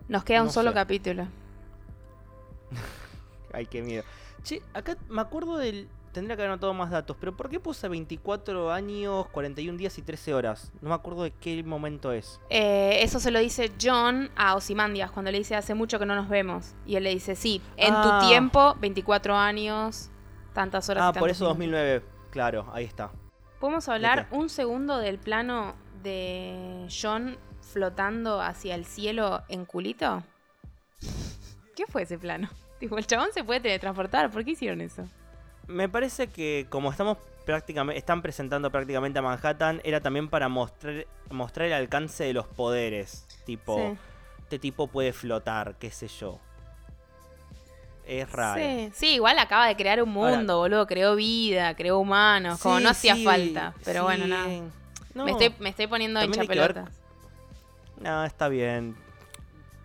[0.09, 0.75] Nos queda un solo sé.
[0.75, 1.27] capítulo.
[3.53, 4.05] Ay, qué miedo.
[4.43, 5.89] Che, acá me acuerdo del...
[6.13, 10.03] Tendría que haber anotado más datos, pero ¿por qué puse 24 años, 41 días y
[10.03, 10.71] 13 horas?
[10.83, 12.39] No me acuerdo de qué momento es.
[12.51, 16.15] Eh, eso se lo dice John a Ozymandias cuando le dice hace mucho que no
[16.15, 16.75] nos vemos.
[16.85, 18.19] Y él le dice, sí, en Ah.
[18.21, 20.11] tu tiempo, 24 años,
[20.53, 21.03] tantas horas.
[21.15, 21.59] y Ah, por eso minutos".
[21.59, 22.03] 2009.
[22.31, 23.11] Claro, ahí está.
[23.59, 27.39] ¿Podemos hablar un segundo del plano de John
[27.73, 30.23] flotando hacia el cielo en culito?
[31.75, 32.51] ¿Qué fue ese plano?
[32.81, 34.31] Tipo, el chabón se puede teletransportar.
[34.31, 35.05] ¿Por qué hicieron eso?
[35.67, 41.07] Me parece que como estamos prácticamente están presentando prácticamente a Manhattan era también para mostrar
[41.31, 43.99] mostrar el alcance de los poderes, tipo Sí.
[44.43, 46.39] este tipo puede flotar, qué sé yo.
[48.07, 48.61] Es raro.
[48.61, 50.87] Sí, sí, igual acaba de crear un Ahora- mundo, boludo.
[50.87, 52.61] Creó vida, creó humanos.
[52.61, 53.75] como no hacía falta.
[53.85, 54.49] Pero bueno, nada.
[55.15, 56.89] No, Me, estoy, me estoy poniendo ver- pelotas.
[58.01, 58.97] no, está bien.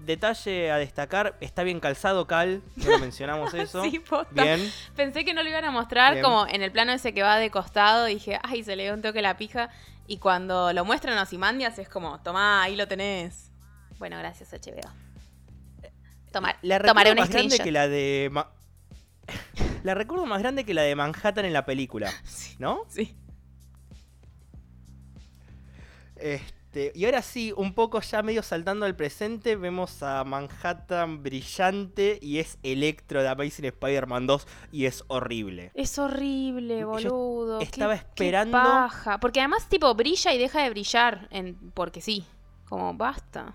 [0.07, 3.83] Detalle a destacar, está bien calzado Cal, no lo mencionamos eso.
[3.83, 4.41] Sí, posta.
[4.41, 4.71] Bien.
[4.95, 6.23] Pensé que no lo iban a mostrar Bien.
[6.23, 8.05] como en el plano ese que va de costado.
[8.05, 9.69] Dije, ay, se le dio un toque la pija.
[10.07, 13.51] Y cuando lo muestran a Simandias es como, tomá, ahí lo tenés.
[13.99, 14.89] Bueno, gracias HBO.
[16.31, 18.49] Tomar, La tomaré un más grande que la de Ma-
[19.83, 22.11] La recuerdo más grande que la de Manhattan en la película,
[22.59, 22.83] ¿no?
[22.87, 23.15] Sí.
[26.15, 26.56] Este,
[26.95, 32.39] y ahora sí, un poco ya medio saltando al presente, vemos a Manhattan brillante y
[32.39, 35.71] es Electro de Amazing Spider-Man 2 y es horrible.
[35.73, 37.59] Es horrible, boludo.
[37.59, 39.19] Qué- estaba qué esperando- paja.
[39.19, 41.27] Porque además, tipo, brilla y deja de brillar.
[41.31, 41.55] En...
[41.73, 42.25] Porque sí.
[42.69, 43.53] Como, basta.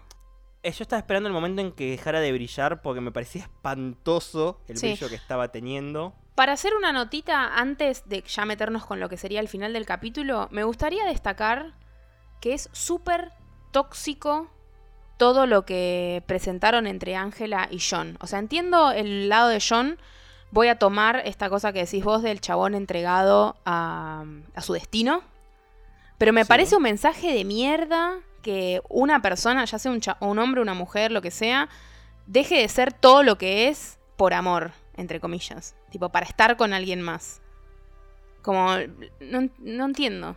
[0.62, 4.60] Eh, Yo estaba esperando el momento en que dejara de brillar porque me parecía espantoso
[4.68, 4.86] el Sí.
[4.88, 6.14] brillo que estaba teniendo.
[6.34, 9.84] Para hacer una notita antes de ya meternos con lo que sería el final del
[9.86, 11.74] capítulo, me gustaría destacar
[12.42, 13.32] que es súper
[13.70, 14.48] tóxico
[15.16, 18.18] todo lo que presentaron entre Ángela y John.
[18.20, 19.98] O sea, entiendo el lado de John.
[20.50, 24.24] Voy a tomar esta cosa que decís vos del chabón entregado a,
[24.54, 25.22] a su destino.
[26.18, 26.48] Pero me Sí.
[26.48, 31.12] parece un mensaje de mierda que una persona, ya sea un, un hombre, una mujer,
[31.12, 31.68] lo que sea,
[32.26, 35.76] deje de ser todo lo que es por amor, entre comillas.
[35.90, 37.40] Tipo, para estar con alguien más.
[38.42, 38.74] Como,
[39.20, 40.36] no, no entiendo.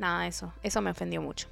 [0.00, 0.52] Nada, eso.
[0.62, 1.46] Eso me ofendió mucho.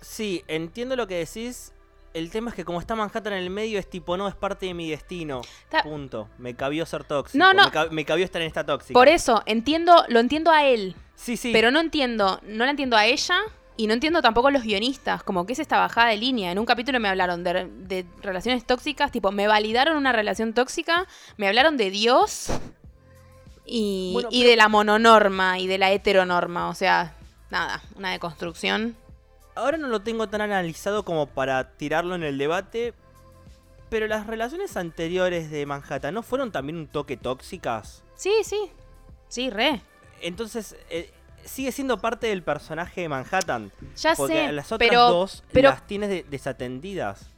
[0.00, 1.72] Sí, entiendo lo que decís.
[2.12, 4.66] El tema es que como está Manhattan en el medio es tipo, no, es parte
[4.66, 5.42] de mi destino.
[5.68, 6.28] Ta- Punto.
[6.38, 7.38] Me cabió ser tóxico.
[7.38, 7.66] No, no.
[7.66, 8.92] Me, ca- me cabió estar en esta tóxica.
[8.92, 10.96] Por eso, entiendo, lo entiendo a él.
[11.14, 11.52] Sí, sí.
[11.52, 13.36] Pero no entiendo, no la entiendo a ella
[13.76, 16.50] y no entiendo tampoco a los guionistas, como que es esta bajada de línea.
[16.50, 21.06] En un capítulo me hablaron de, de relaciones tóxicas, tipo, me validaron una relación tóxica,
[21.36, 22.48] me hablaron de Dios
[23.64, 27.14] y, Bueno, y pero- de la mononorma y de la heteronorma, o sea,
[27.50, 28.96] nada, una deconstrucción.
[29.54, 32.94] Ahora no lo tengo tan analizado como para tirarlo en el debate.
[33.90, 38.04] Pero las relaciones anteriores de Manhattan no fueron también un toque tóxicas.
[38.14, 38.70] Sí, sí,
[39.26, 39.80] sí, re.
[40.22, 41.10] Entonces, eh,
[41.44, 43.72] sigue siendo parte del personaje de Manhattan.
[43.96, 47.29] Ya Porque sé, las otras pero, dos pero las tienes de- desatendidas.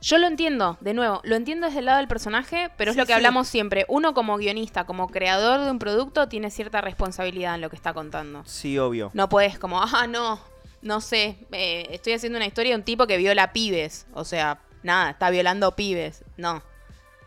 [0.00, 3.02] Yo lo entiendo, de nuevo, lo entiendo desde el lado del personaje, pero es lo
[3.04, 3.12] que sí.
[3.14, 3.84] hablamos siempre.
[3.88, 7.92] Uno como guionista, como creador de un producto, tiene cierta responsabilidad en lo que está
[7.92, 8.42] contando.
[8.46, 9.10] Sí, obvio.
[9.12, 10.38] No puedes como, ah, no,
[10.82, 14.06] no sé, eh, estoy haciendo una historia de un tipo que viola pibes.
[14.14, 16.24] O sea, nada, está violando pibes.
[16.36, 16.62] No.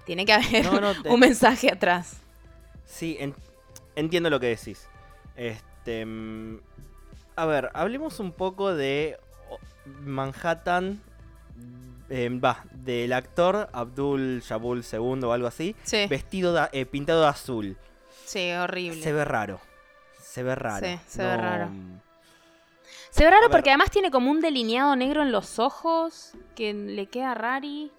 [0.06, 2.18] Tiene que haber No, no, te- un mensaje atrás.
[2.86, 3.36] Sí, en-
[3.96, 4.88] entiendo lo que decís.
[5.36, 6.60] Este, mm,
[7.36, 9.18] a ver, hablemos un poco de
[9.50, 9.60] oh,
[12.14, 15.76] Eh, Va, del actor Abdul Jabul II o algo así.
[15.84, 17.78] Sí, Vestido de- eh, pintado de azul.
[18.26, 19.02] sí, horrible.
[19.02, 19.60] Se ve raro.
[20.22, 20.86] Se ve raro.
[20.86, 21.70] Sí, se ve raro.
[23.10, 27.08] Se ve raro porque además tiene como un delineado negro en los ojos que le
[27.08, 27.92] queda rari.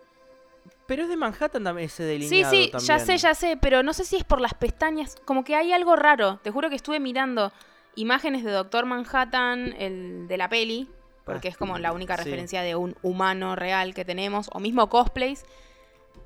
[0.87, 3.01] Pero es de Manhattan también ese Sí, delineado sí, ya también.
[3.07, 5.17] sé, ya sé, pero no sé si es por las pestañas.
[5.25, 6.39] Como que hay algo raro.
[6.43, 7.53] Te juro que estuve mirando
[7.95, 10.89] imágenes de Doctor Manhattan, el de la peli,
[11.25, 12.25] porque Ah, es como la única sí.
[12.25, 15.45] referencia de un humano real que tenemos, o mismo cosplays.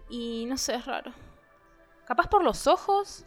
[0.08, 1.12] Y no sé, es raro.
[2.06, 3.24] Capaz por los ojos,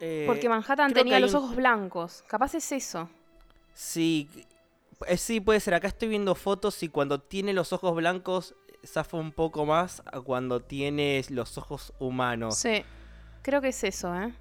[0.00, 2.22] Eh, porque Manhattan tenía los un- ojos blancos.
[2.26, 3.08] Capaz es eso.
[3.74, 4.28] Sí,
[5.06, 5.74] eh, sí puede ser.
[5.74, 8.54] Acá estoy viendo fotos y cuando tiene los ojos blancos
[8.86, 12.56] zafa un poco más a cuando tiene los ojos humanos.
[12.56, 12.84] Sí,
[13.42, 14.34] creo que es eso, ¿eh?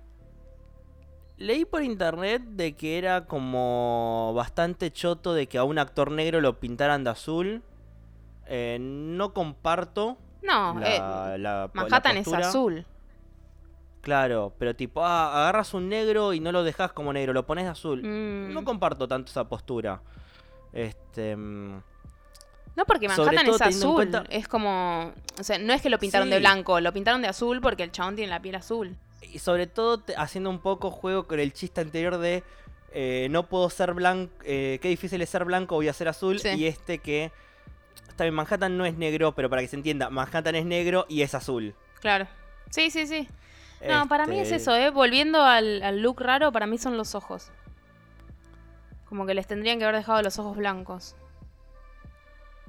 [1.38, 6.40] Leí por internet de que era como bastante choto de que a un actor negro
[6.42, 7.64] lo pintaran de azul.
[8.46, 12.86] Eh, no comparto No, eh, la, la Manhattan es azul.
[14.02, 17.64] Claro, pero tipo, ah, agarras un negro y no lo dejas como negro, lo pones
[17.64, 18.04] de azul.
[18.04, 18.54] Mm.
[18.54, 20.02] No comparto tanto esa postura.
[20.74, 21.36] Este.
[21.38, 21.82] mm,
[22.76, 23.94] No, porque Manhattan es azul.
[23.96, 25.14] cuenta- Es como.
[25.40, 27.92] O sea, no es que lo pintaron de blanco, lo pintaron de azul porque el
[27.92, 28.98] chabón tiene la piel azul.
[29.32, 32.44] Y sobre todo haciendo un poco juego con el chiste anterior de
[32.92, 36.40] eh, no puedo ser blanco, qué difícil es ser blanco, voy a ser azul.
[36.40, 36.50] Sí.
[36.50, 37.32] Y este que,
[38.10, 41.22] está bien, Manhattan no es negro, pero para que se entienda, Manhattan es negro y
[41.22, 41.74] es azul.
[42.02, 42.28] Claro.
[42.70, 43.28] Sí, sí, sí.
[43.88, 44.90] No, para mí es Este, eso, ¿eh?
[44.92, 47.52] Volviendo al, al look raro, para mí son los ojos.
[49.10, 51.16] Como que les tendrían que haber dejado los ojos blancos.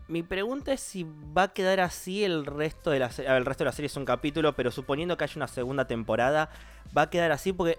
[0.07, 3.35] Mi pregunta es si va a quedar así el resto de la serie.
[3.35, 6.51] El resto de la serie es un capítulo, pero suponiendo que haya una segunda temporada,
[6.97, 7.79] va a quedar así porque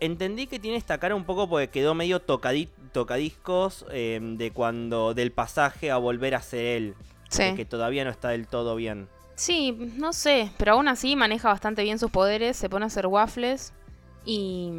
[0.00, 5.12] entendí que tiene esta cara un poco porque quedó medio tocadi- tocadiscos eh, de cuando
[5.14, 6.94] del pasaje a volver a ser él.
[6.94, 7.56] de Sí.
[7.56, 9.08] que todavía no está del todo bien.
[9.34, 13.06] Sí, no sé, pero aún así maneja bastante bien sus poderes, se pone a hacer
[13.08, 13.72] waffles
[14.24, 14.70] y,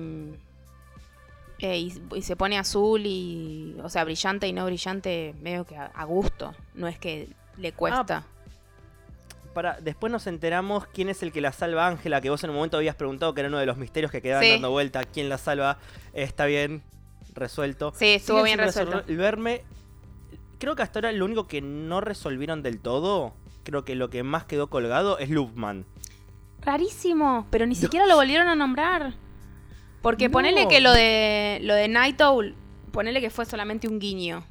[1.59, 5.77] eh, y, y se pone azul y, o sea, brillante y no brillante, medio que
[5.77, 8.25] a, a gusto, no es que le cuesta.
[9.53, 12.49] Para, después nos enteramos quién es el que la salva a Ángela, que vos en
[12.49, 14.51] un momento habías preguntado que era uno de los misterios que quedaban Sí.
[14.51, 15.03] dando vuelta.
[15.05, 15.77] ¿Quién la salva?
[16.11, 16.83] Está bien
[17.33, 17.93] resuelto.
[17.95, 18.99] sí, estuvo bien resuelto.
[19.01, 19.61] resolverme.
[20.59, 24.23] Creo que hasta ahora lo único que no resolvieron del todo, creo que lo que
[24.23, 25.85] más quedó colgado es Loopman.
[26.61, 29.13] Rarísimo, pero ni siquiera lo volvieron a nombrar.
[30.05, 30.33] Porque No.
[30.33, 32.55] ponele que lo de lo de Night Owl,
[32.91, 34.45] ponele que fue solamente un guiño.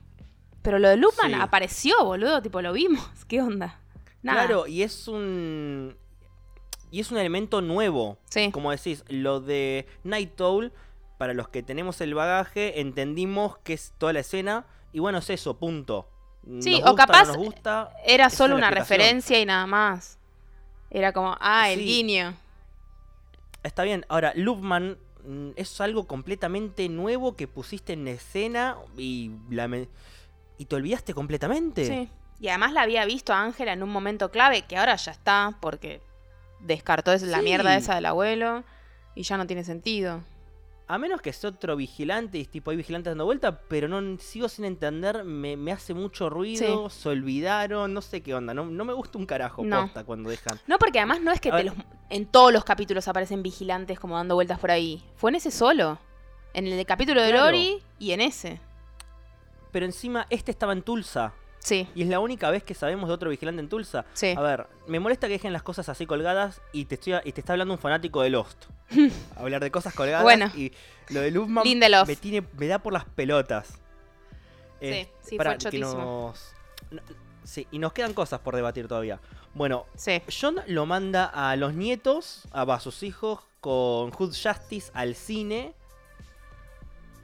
[0.62, 1.32] Pero lo de Sí.
[1.38, 3.08] apareció, boludo, tipo lo vimos.
[3.28, 3.78] ¿Qué onda?
[4.20, 4.46] Nada.
[4.46, 5.96] Claro, y es un.
[6.90, 8.18] Y es un elemento nuevo.
[8.30, 8.50] Sí.
[8.50, 10.72] Como decís, lo de Night Owl,
[11.18, 14.66] para los que tenemos el bagaje, entendimos que es toda la escena.
[14.92, 16.08] Y bueno, es eso, punto.
[16.58, 20.18] Sí, o capaz no nos gusta, Era solo una referencia y nada más.
[20.90, 21.84] Era como, ah, el Sí.
[21.86, 22.34] guiño.
[23.62, 24.04] Está bien.
[24.08, 24.32] Ahora,
[24.80, 24.94] mm,
[25.56, 29.88] es algo completamente nuevo que pusiste en escena y la me-
[30.58, 31.86] y te olvidaste completamente.
[31.86, 32.08] Sí.
[32.40, 35.56] Y además la había visto a Ángela en un momento clave, que ahora ya está,
[35.60, 36.00] porque
[36.60, 37.44] descartó es- la Sí.
[37.44, 38.64] mierda esa del abuelo
[39.14, 40.22] y ya no tiene sentido.
[40.86, 44.50] A menos que sea otro vigilante y tipo hay vigilantes dando vuelta, pero no sigo
[44.50, 48.84] sin entender, me, me hace mucho ruido, se olvidaron, no sé qué onda, no, no
[48.84, 49.80] me gusta un carajo No.
[49.82, 50.60] posta cuando dejan.
[50.66, 51.74] No, porque además no es que te los-
[52.10, 55.02] en todos los capítulos aparecen vigilantes como dando vueltas por ahí.
[55.16, 55.98] Fue en ese solo.
[56.52, 57.46] En el de capítulo de Claro.
[57.46, 58.60] Lori y en ese.
[59.72, 63.14] Pero encima este estaba en Tulsa Sí, y es la única vez que sabemos de
[63.14, 64.04] otro vigilante en Tulsa.
[64.12, 64.34] sí.
[64.36, 67.40] A ver, me molesta que dejen las cosas así colgadas y te estoy y te
[67.40, 68.66] está hablando un fanático de Lost.
[69.36, 70.50] Hablar de cosas colgadas Bueno.
[70.54, 70.72] y
[71.08, 71.30] lo de
[71.64, 72.08] Lindelof.
[72.08, 73.74] me tiene me da por las pelotas.
[74.80, 76.34] Eh, Sí, sí, pará, fue que nos no,
[77.44, 79.20] sí, y nos quedan cosas por debatir todavía.
[79.54, 80.20] Bueno, Sí.
[80.40, 85.72] John lo manda a los nietos, a, a sus hijos, con Hood Justice al cine.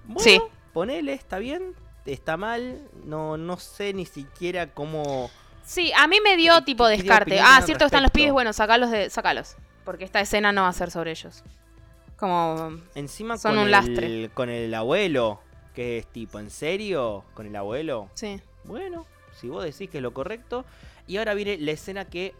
[0.04, 0.40] Bueno, Sí.
[0.72, 1.74] ponele, está bien,
[2.06, 5.30] está mal, no, no sé ni siquiera cómo...
[5.64, 7.38] Sí, a mí me dio ¿Qué- tipo descarte.
[7.40, 9.08] Ah, cierto que están los pibes, bueno, sacalos de.
[9.10, 9.56] Sacalos.
[9.90, 11.42] Porque esta escena no va a ser sobre ellos.
[12.16, 12.78] Como.
[12.94, 14.30] Encima Son con, un el, lastre.
[14.32, 15.40] con el abuelo,
[15.74, 17.24] que es tipo, ¿en serio?
[17.34, 18.08] ¿Con el abuelo?
[18.14, 18.40] Sí.
[18.62, 20.64] Bueno, si vos decís que es lo correcto.
[21.08, 22.34] Y ahora viene la escena que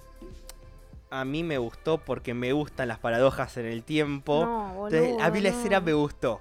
[1.10, 4.44] a mí me gustó porque me gustan las paradojas en el tiempo.
[4.44, 6.40] No, Entonces, a mí la boludo, escena me gustó.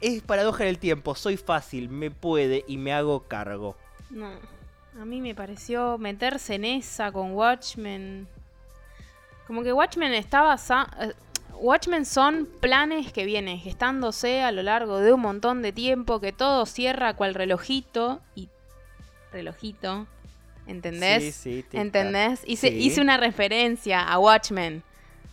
[0.00, 3.76] Es paradoja en el tiempo, soy fácil, me puede y me hago cargo.
[4.10, 4.28] No.
[5.00, 8.26] A mí me pareció meterse en esa con Watchmen.
[9.46, 10.88] Como que Watchmen está basado.
[11.52, 16.32] Watchmen son planes que vienen gestándose a lo largo de un montón de tiempo, que
[16.32, 18.48] todo cierra cual relojito y.
[19.32, 20.06] Relojito.
[20.66, 21.34] ¿Entendés?
[21.34, 21.66] Sí, sí.
[21.72, 22.42] ¿Entendés?
[22.46, 22.74] Hice, Sí.
[22.76, 24.82] hice una referencia a Watchmen.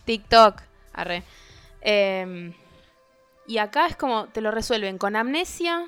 [0.04, 0.60] TikTok.
[0.92, 1.22] Arre.
[1.80, 2.52] Em,
[3.46, 5.86] y acá es como te lo resuelven con amnesia,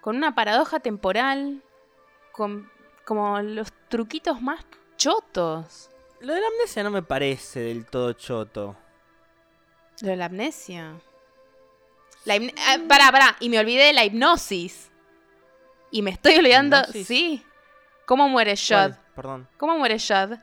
[0.00, 1.62] con una paradoja temporal,
[2.32, 2.70] con
[3.04, 4.64] como los truquitos más
[4.96, 5.88] chotos.
[6.22, 8.76] Lo de la amnesia no me parece del todo choto.
[10.00, 10.94] Lo de la amnesia.
[12.24, 13.36] La hipn- ah, pará, pará.
[13.40, 14.90] Y me olvidé de la hipnosis.
[15.90, 16.78] Y me estoy olvidando.
[16.78, 17.06] ¿Hipnosis?
[17.06, 17.44] Sí.
[18.06, 18.54] ¿Cómo muere?
[18.68, 18.98] ¿Cuál?
[19.16, 19.48] Perdón.
[19.56, 20.38] ¿Cómo muere Shad?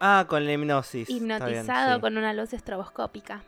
[0.00, 1.08] Ah, con la hipnosis.
[1.08, 2.00] Bien, Hipnotizado sí.
[2.00, 3.42] con una luz estroboscópica.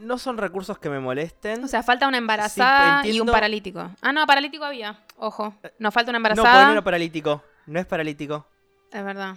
[0.00, 1.64] No son recursos que me molesten.
[1.64, 3.90] O sea, falta una embarazada y un paralítico.
[4.02, 5.04] Ah, no, paralítico había.
[5.16, 5.54] Ojo.
[5.78, 6.66] Nos falta una no, embarazada.
[6.66, 7.42] no era paralítico.
[7.66, 8.46] No es paralítico.
[8.92, 9.36] Es verdad.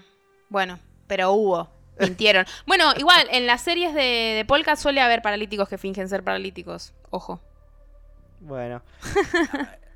[0.50, 1.70] Bueno, pero hubo.
[2.00, 2.46] Mintieron.
[2.68, 6.94] bueno, igual, en las series de, de Polka suele haber paralíticos que fingen ser paralíticos.
[7.10, 7.42] Ojo.
[8.40, 8.84] Bueno.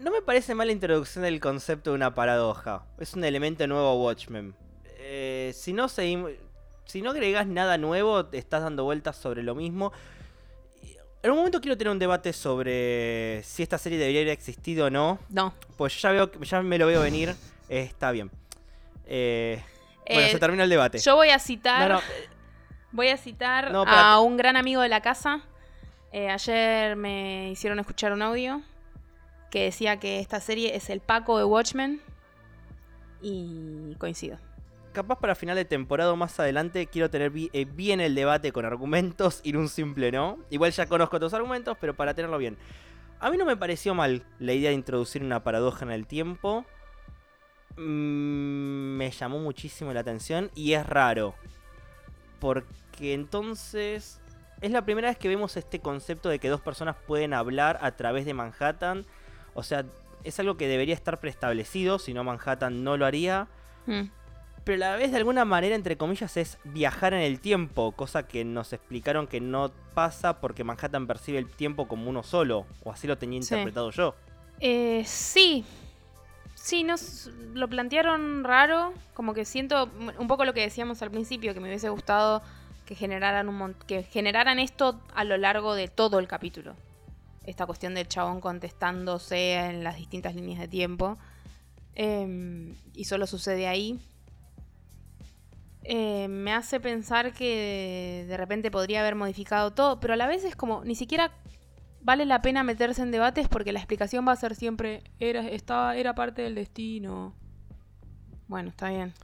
[0.00, 2.84] no me parece mal la introducción del concepto de una paradoja.
[2.98, 4.54] Es un elemento nuevo a Watchmen.
[4.98, 6.32] Eh, si no seguimos.
[6.84, 9.92] Si no agregas nada nuevo, te estás dando vueltas sobre lo mismo.
[11.22, 14.90] En un momento quiero tener un debate sobre si esta serie debería haber existido o
[14.90, 15.18] no.
[15.28, 15.54] No.
[15.76, 17.36] Pues ya veo, ya me lo veo venir.
[17.68, 18.30] Eh, está bien.
[19.06, 19.62] Eh,
[20.06, 20.98] bueno, Eh, se termina el debate.
[20.98, 21.88] Yo voy a citar.
[21.88, 22.00] No, no,
[22.92, 25.42] Voy a citar No, a un gran amigo de la casa.
[26.12, 28.62] Eh, ayer me hicieron escuchar un audio
[29.50, 32.00] que decía que esta serie es el Paco de Watchmen.
[33.22, 34.38] Y coincido.
[34.92, 38.50] Capaz para final de temporada o más adelante quiero tener bi- eh, bien el debate
[38.50, 40.38] con argumentos y no un simple no.
[40.50, 42.56] Igual ya conozco otros argumentos, pero para tenerlo bien.
[43.20, 46.64] A mí no me pareció mal la idea de introducir una paradoja en el tiempo.
[47.80, 51.34] Mm, me llamó muchísimo la atención y es raro.
[52.38, 54.20] Porque entonces
[54.60, 57.92] es la primera vez que vemos este concepto de que dos personas pueden hablar a
[57.92, 59.06] través de Manhattan.
[59.54, 59.84] O sea,
[60.24, 63.48] es algo que debería estar preestablecido, si no Manhattan no lo haría
[63.86, 64.10] Mm.
[64.62, 68.28] pero a la vez de alguna manera, entre comillas, es viajar en el tiempo, cosa
[68.28, 72.92] que nos explicaron que no pasa porque Manhattan percibe el tiempo como uno solo, o
[72.92, 73.54] así lo tenía Sí.
[73.54, 74.14] interpretado yo.
[74.60, 75.64] Eh, sí.
[76.62, 78.92] Sí, nos lo plantearon raro.
[79.14, 79.88] Como que siento
[80.18, 82.42] un poco lo que decíamos al principio, que me hubiese gustado
[82.84, 86.74] que generaran un que generaran esto a lo largo de todo el capítulo.
[87.46, 91.16] Esta cuestión del chabón contestándose en las distintas líneas de tiempo.
[91.94, 93.98] Em, y solo sucede ahí.
[95.82, 100.44] eh, me hace pensar que de repente podría haber modificado todo, pero a la vez
[100.44, 101.32] es como, ni siquiera
[102.02, 105.96] vale la pena meterse en debates porque la explicación va a ser siempre, era, estaba,
[105.96, 107.34] era parte del destino.
[108.48, 109.14] Bueno, está bien.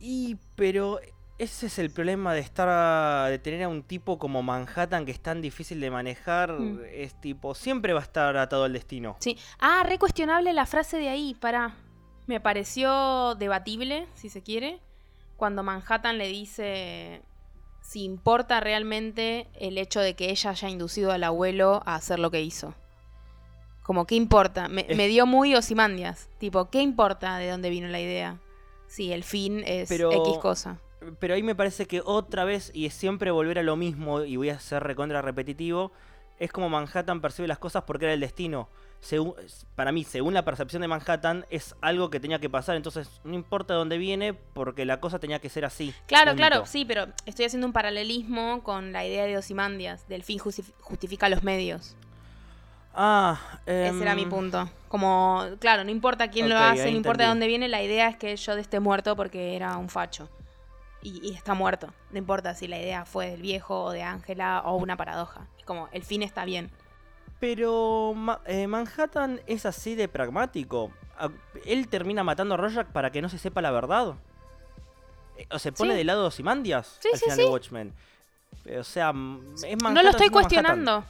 [0.00, 0.98] Y, pero
[1.38, 5.20] ese es el problema de estar, de tener a un tipo como Manhattan que es
[5.20, 6.52] tan difícil de manejar.
[6.52, 6.80] Mm.
[6.92, 9.16] Es tipo, siempre va a estar atado al destino.
[9.20, 9.36] Sí.
[9.58, 11.74] Ah, re cuestionable la frase de ahí, para.
[12.28, 14.80] Me pareció debatible, si se quiere,
[15.36, 17.22] cuando Manhattan le dice
[17.82, 22.30] si importa realmente el hecho de que ella haya inducido al abuelo a hacer lo
[22.30, 22.74] que hizo.
[23.82, 24.68] Como, ¿qué importa?
[24.68, 26.28] Me, Es- me dio muy Osimandias.
[26.38, 28.38] Tipo, ¿qué importa de dónde vino la idea?
[28.86, 30.78] Si el fin es Pero- X cosa.
[31.18, 34.36] Pero ahí me parece que otra vez, y es siempre volver a lo mismo, y
[34.36, 35.90] voy a ser recontra repetitivo,
[36.42, 38.68] es como Manhattan percibe las cosas porque era el destino.
[39.00, 39.34] Según-
[39.76, 43.34] para mí, según la percepción de Manhattan, es algo que tenía que pasar, entonces no
[43.34, 45.94] importa de dónde viene, porque la cosa tenía que ser así.
[46.06, 50.38] Claro, claro, sí, pero estoy haciendo un paralelismo con la idea de Osimandias, del fin
[50.38, 51.94] justi- justifica los medios.
[52.94, 54.68] Ah, Ese era mi em, punto.
[54.88, 58.16] Como, claro, no importa quién lo hace, no importa de dónde viene, la idea es
[58.16, 60.28] que yo esté muerto porque era un facho.
[61.02, 61.92] Y, y está muerto.
[62.10, 65.46] No importa si la idea fue del viejo o de Ángela o una paradoja.
[65.58, 66.70] Es como, el fin está bien.
[67.40, 68.14] Pero
[68.46, 70.92] eh, Manhattan es así de pragmático.
[71.18, 71.28] Ah,
[71.66, 74.14] Él termina matando a Rorschach para que no se sepa la verdad.
[75.36, 75.96] Eh, O se pone Sí.
[75.98, 77.92] del lado de Ozymandias Sí, al sí, final de Watchmen.
[78.66, 80.30] Eh, O sea, es Manhattan no lo estoy Manhattan.
[80.30, 81.04] cuestionando.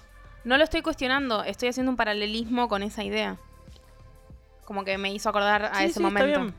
[0.44, 1.44] No lo estoy cuestionando.
[1.44, 3.36] Estoy haciendo un paralelismo con esa idea.
[4.64, 6.26] Como que me hizo acordar a ese está momento.
[6.40, 6.54] bien.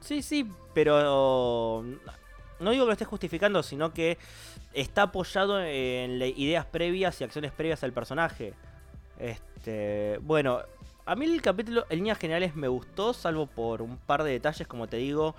[0.00, 1.82] Sí, sí, pero
[2.60, 4.18] no digo que lo esté justificando, sino que
[4.74, 8.52] está apoyado en ideas previas y acciones previas al personaje.
[9.18, 10.60] Este, bueno,
[11.06, 14.68] a mí el capítulo en líneas generales me gustó, salvo por un par de detalles,
[14.68, 15.34] como te digo.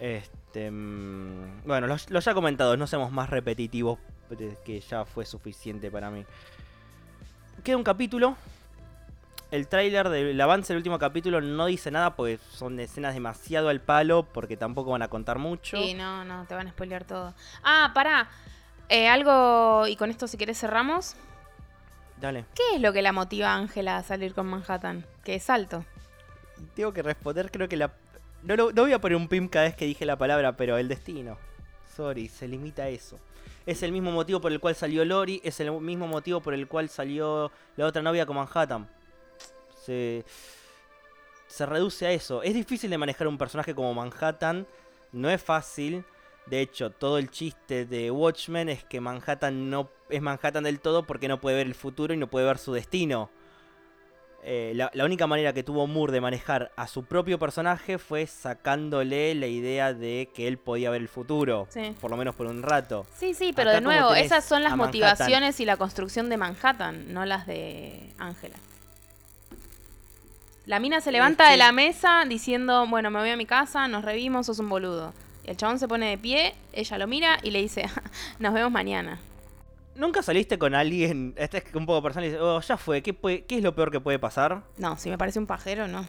[0.00, 4.00] Este, mm, bueno, los, los ya comentados, no seamos más repetitivos,
[4.64, 6.24] que ya fue suficiente para mí.
[7.62, 8.36] Queda un capítulo.
[9.50, 13.80] El tráiler del avance del último capítulo no dice nada porque son escenas demasiado al
[13.80, 15.76] palo, porque tampoco van a contar mucho.
[15.76, 17.32] Sí, no, no, te van a spoilear todo.
[17.62, 18.28] Ah, pará.
[18.88, 21.14] Eh, algo, y con esto si querés cerramos.
[22.20, 22.44] Dale.
[22.54, 25.04] ¿Qué es lo que la motiva a Ángela a salir con Manhattan?
[25.22, 25.84] Que es alto.
[26.74, 27.92] Tengo que responder, creo que la...
[28.42, 30.88] No, no voy a poner un pim cada vez que dije la palabra, pero el
[30.88, 31.36] destino.
[31.94, 33.18] Sorry, se limita a eso.
[33.64, 36.66] Es el mismo motivo por el cual salió Lori, es el mismo motivo por el
[36.68, 38.88] cual salió la otra novia con Manhattan.
[39.86, 40.24] Se,
[41.46, 42.42] se reduce a eso.
[42.42, 44.66] Es difícil de manejar un personaje como Manhattan,
[45.12, 46.04] no es fácil.
[46.46, 51.04] De hecho, todo el chiste de Watchmen es que Manhattan no es Manhattan del todo
[51.04, 53.30] porque no puede ver el futuro y no puede ver su destino.
[54.48, 58.28] Eh, la, la única manera que tuvo Moore de manejar a su propio personaje fue
[58.28, 61.66] sacándole la idea de que él podía ver el futuro.
[61.70, 61.96] Sí.
[62.00, 63.06] Por lo menos por un rato.
[63.16, 67.12] Sí, sí, pero Acá de nuevo, esas son las motivaciones y la construcción de Manhattan,
[67.12, 68.56] no las de Ángela.
[70.66, 73.86] La mina se levanta Es de la mesa diciendo, bueno, me voy a mi casa,
[73.88, 75.14] nos revimos, sos un boludo.
[75.44, 77.86] Y el chabón se pone de pie, ella lo mira y le dice,
[78.40, 79.20] nos vemos mañana.
[79.94, 83.14] ¿Nunca saliste con alguien, este es un poco personal, y dices, oh, ya fue, ¿qué,
[83.14, 84.62] puede- ¿qué es lo peor que puede pasar?
[84.76, 86.04] No, si me parece un pajero, no.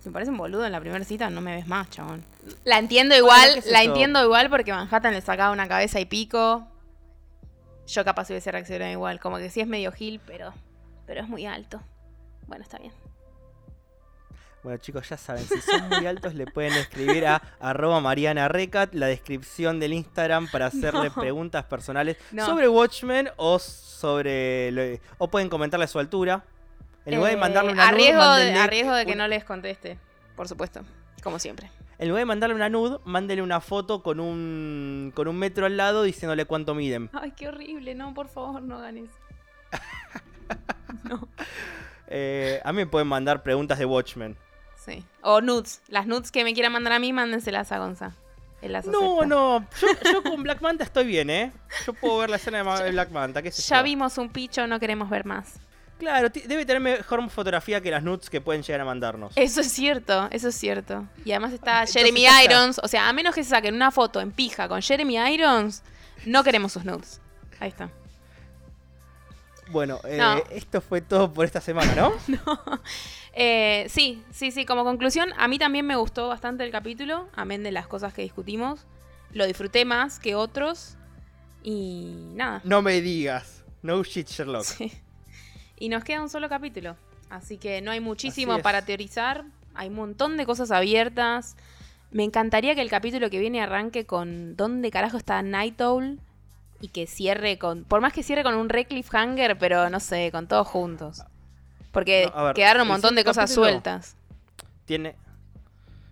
[0.00, 2.24] Si me parece un boludo en la primera cita, no me ves más, chabón.
[2.64, 6.06] La entiendo igual, ¿qué es la entiendo igual porque Manhattan le sacaba una cabeza y
[6.06, 6.66] pico.
[7.86, 10.54] Yo capaz hubiese reaccionado igual, como que sí es medio gil, pero,
[11.06, 11.82] pero es muy alto.
[12.46, 12.92] Bueno, está bien.
[14.62, 18.92] Bueno chicos, ya saben, si son muy altos le pueden escribir a arroba Mariana Recat,
[18.94, 21.14] la descripción del Instagram para hacerle No.
[21.14, 22.44] preguntas personales No.
[22.44, 24.70] sobre Watchmen o sobre...
[24.72, 26.44] lo- o pueden comentarle su altura.
[27.06, 29.12] En lugar de Eh, mandarle una a nude, riesgo, de, mándenle a riesgo de que
[29.12, 29.98] un- no les conteste,
[30.36, 30.82] por supuesto,
[31.22, 31.70] como siempre.
[31.98, 35.78] En lugar de mandarle una nude, mándele una foto con un, con un metro al
[35.78, 37.08] lado diciéndole cuánto miden.
[37.14, 39.14] Ay, qué horrible, no, por favor, no hagan eso.
[41.04, 41.28] no,
[42.08, 44.36] Eh, a mí me pueden mandar preguntas de Watchmen.
[44.84, 45.04] Sí.
[45.22, 48.12] O nudes, las nudes que me quieran mandar a mí, mándenselas a Gonza.
[48.62, 49.26] Él las No, acepta.
[49.26, 51.52] no, yo, yo con Black Manta estoy bien, ¿eh?
[51.86, 53.82] Yo puedo ver la escena de de Black Manta, qué Ya yo.
[53.84, 55.54] vimos un picho, no queremos ver más.
[55.98, 59.32] Claro, debe tener mejor fotografía que las nudes que pueden llegar a mandarnos.
[59.36, 61.06] Eso es cierto, eso es cierto.
[61.26, 62.44] Y además está Entonces Jeremy ya está.
[62.54, 62.80] Irons.
[62.82, 65.82] O sea, a menos que se saquen una foto en pija con Jeremy Irons,
[66.24, 67.20] no queremos sus nudes.
[67.60, 67.90] Ahí está.
[69.70, 70.36] Bueno, eh, No.
[70.50, 72.12] esto fue todo por esta semana, ¿no?
[73.32, 74.66] Eh, sí, sí, sí.
[74.66, 78.22] Como conclusión, a mí también me gustó bastante el capítulo, amén de las cosas que
[78.22, 78.86] discutimos.
[79.32, 80.96] Lo disfruté más que otros.
[81.62, 82.60] Y nada.
[82.64, 83.64] No me digas.
[83.82, 84.64] No shit, Sherlock.
[84.64, 84.92] Sí.
[85.78, 86.96] Y nos queda un solo capítulo.
[87.28, 89.44] Así que no hay muchísimo para teorizar.
[89.74, 91.56] Hay un montón de cosas abiertas.
[92.10, 96.18] Me encantaría que el capítulo que viene arranque con ¿Dónde carajo está Night Owl?
[96.80, 97.84] Y que cierre con.
[97.84, 101.22] Por más que cierre con un re cliffhanger, pero no sé, con todos juntos.
[101.92, 104.16] Porque No, a ver, quedaron un montón de cosas sueltas.
[104.86, 105.16] Tiene.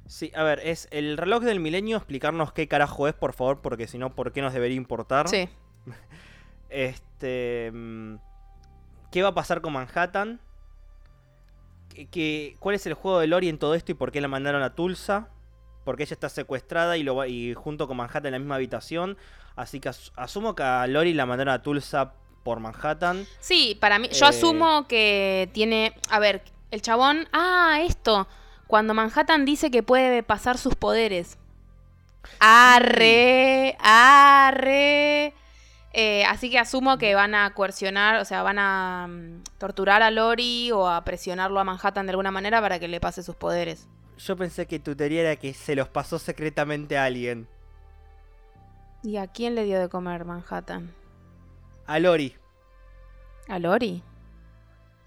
[0.07, 1.97] Sí, a ver, es el reloj del milenio.
[1.99, 5.29] Explicarnos qué carajo es, por favor, porque si no, ¿por qué nos debería importar?
[5.29, 5.49] Sí.
[6.71, 7.71] Este.
[7.73, 8.17] mm,
[9.11, 10.39] ¿Qué va a pasar con Manhattan?
[11.95, 14.29] ¿Qué- qué- ¿Cuál es el juego de Lori en todo esto y por qué la
[14.29, 15.29] mandaron a Tulsa?
[15.85, 19.17] Porque ella está secuestrada y, lo va- y junto con Manhattan en la misma habitación.
[19.59, 22.13] Así que as- asumo que a Lori la mandaron a Tulsa
[22.45, 23.27] por Manhattan.
[23.41, 24.29] Sí, para mí, yo Eh.
[24.29, 28.29] asumo que tiene, a ver, el chabón, ah, esto,
[28.69, 31.39] cuando Manhattan dice que puede pasar sus poderes.
[32.39, 35.35] Arre, arre.
[35.93, 40.11] Eh, así que asumo que van a coercionar, o sea, van a mm, torturar a
[40.11, 43.89] Lori o a presionarlo a Manhattan de alguna manera para que le pase sus poderes.
[44.19, 47.49] Yo pensé que tu teoría era que se los pasó secretamente a alguien.
[49.03, 50.93] ¿Y a quién le dio de comer Manhattan?
[51.87, 52.35] A Lori.
[53.49, 54.03] ¿A Lori?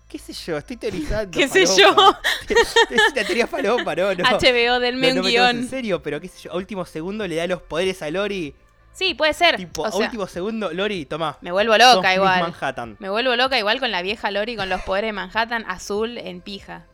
[0.08, 0.58] ¿Qué sé yo?
[0.58, 1.32] Estoy teorizando.
[1.38, 2.20] ¿Qué sé falopa.
[2.50, 4.24] es una teoría falopa, no, no.
[4.24, 5.70] HBO, denme no, no un me tomes en guion.
[5.70, 8.54] serio, pero qué sé yo, a último segundo le da los poderes a Lori.
[8.94, 9.56] Sí, puede ser.
[9.56, 11.38] Tipo, o a sea, último segundo, Lori, toma.
[11.42, 12.42] me vuelvo loca igual.
[12.42, 12.98] Manhattan.
[13.00, 16.42] Me vuelvo loca igual con la vieja Lori con los poderes de Manhattan azul en
[16.42, 16.86] pija.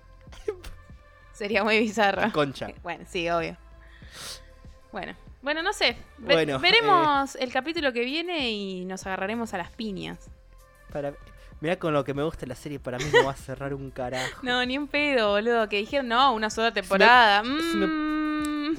[1.34, 2.32] Sería muy bizarro.
[2.32, 2.68] Concha.
[2.84, 3.58] Bueno, sí, obvio.
[4.92, 5.98] Bueno, bueno, no sé.
[6.18, 10.30] Ve- Bueno, veremos el capítulo que viene y nos agarraremos a las piñas.
[10.92, 11.14] Para...
[11.60, 13.90] Mirá con lo que me gusta la serie, para mí no va a cerrar un
[13.90, 14.40] carajo.
[14.44, 15.68] No, ni un pedo, boludo.
[15.70, 17.44] Que dijeron, no, una sola temporada.
[17.44, 18.78] si me- Mm,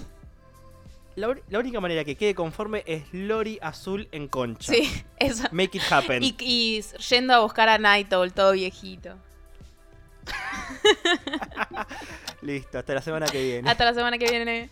[1.16, 4.72] la única manera que quede conforme es Lori azul en concha.
[4.72, 4.88] Sí,
[5.18, 5.48] eso.
[5.50, 6.22] Make it happen.
[6.22, 6.80] Y, y
[7.10, 9.16] yendo a buscar a Night Owl, todo viejito.
[12.42, 13.68] Listo, hasta la semana que viene.
[13.68, 14.70] Hasta la semana que viene.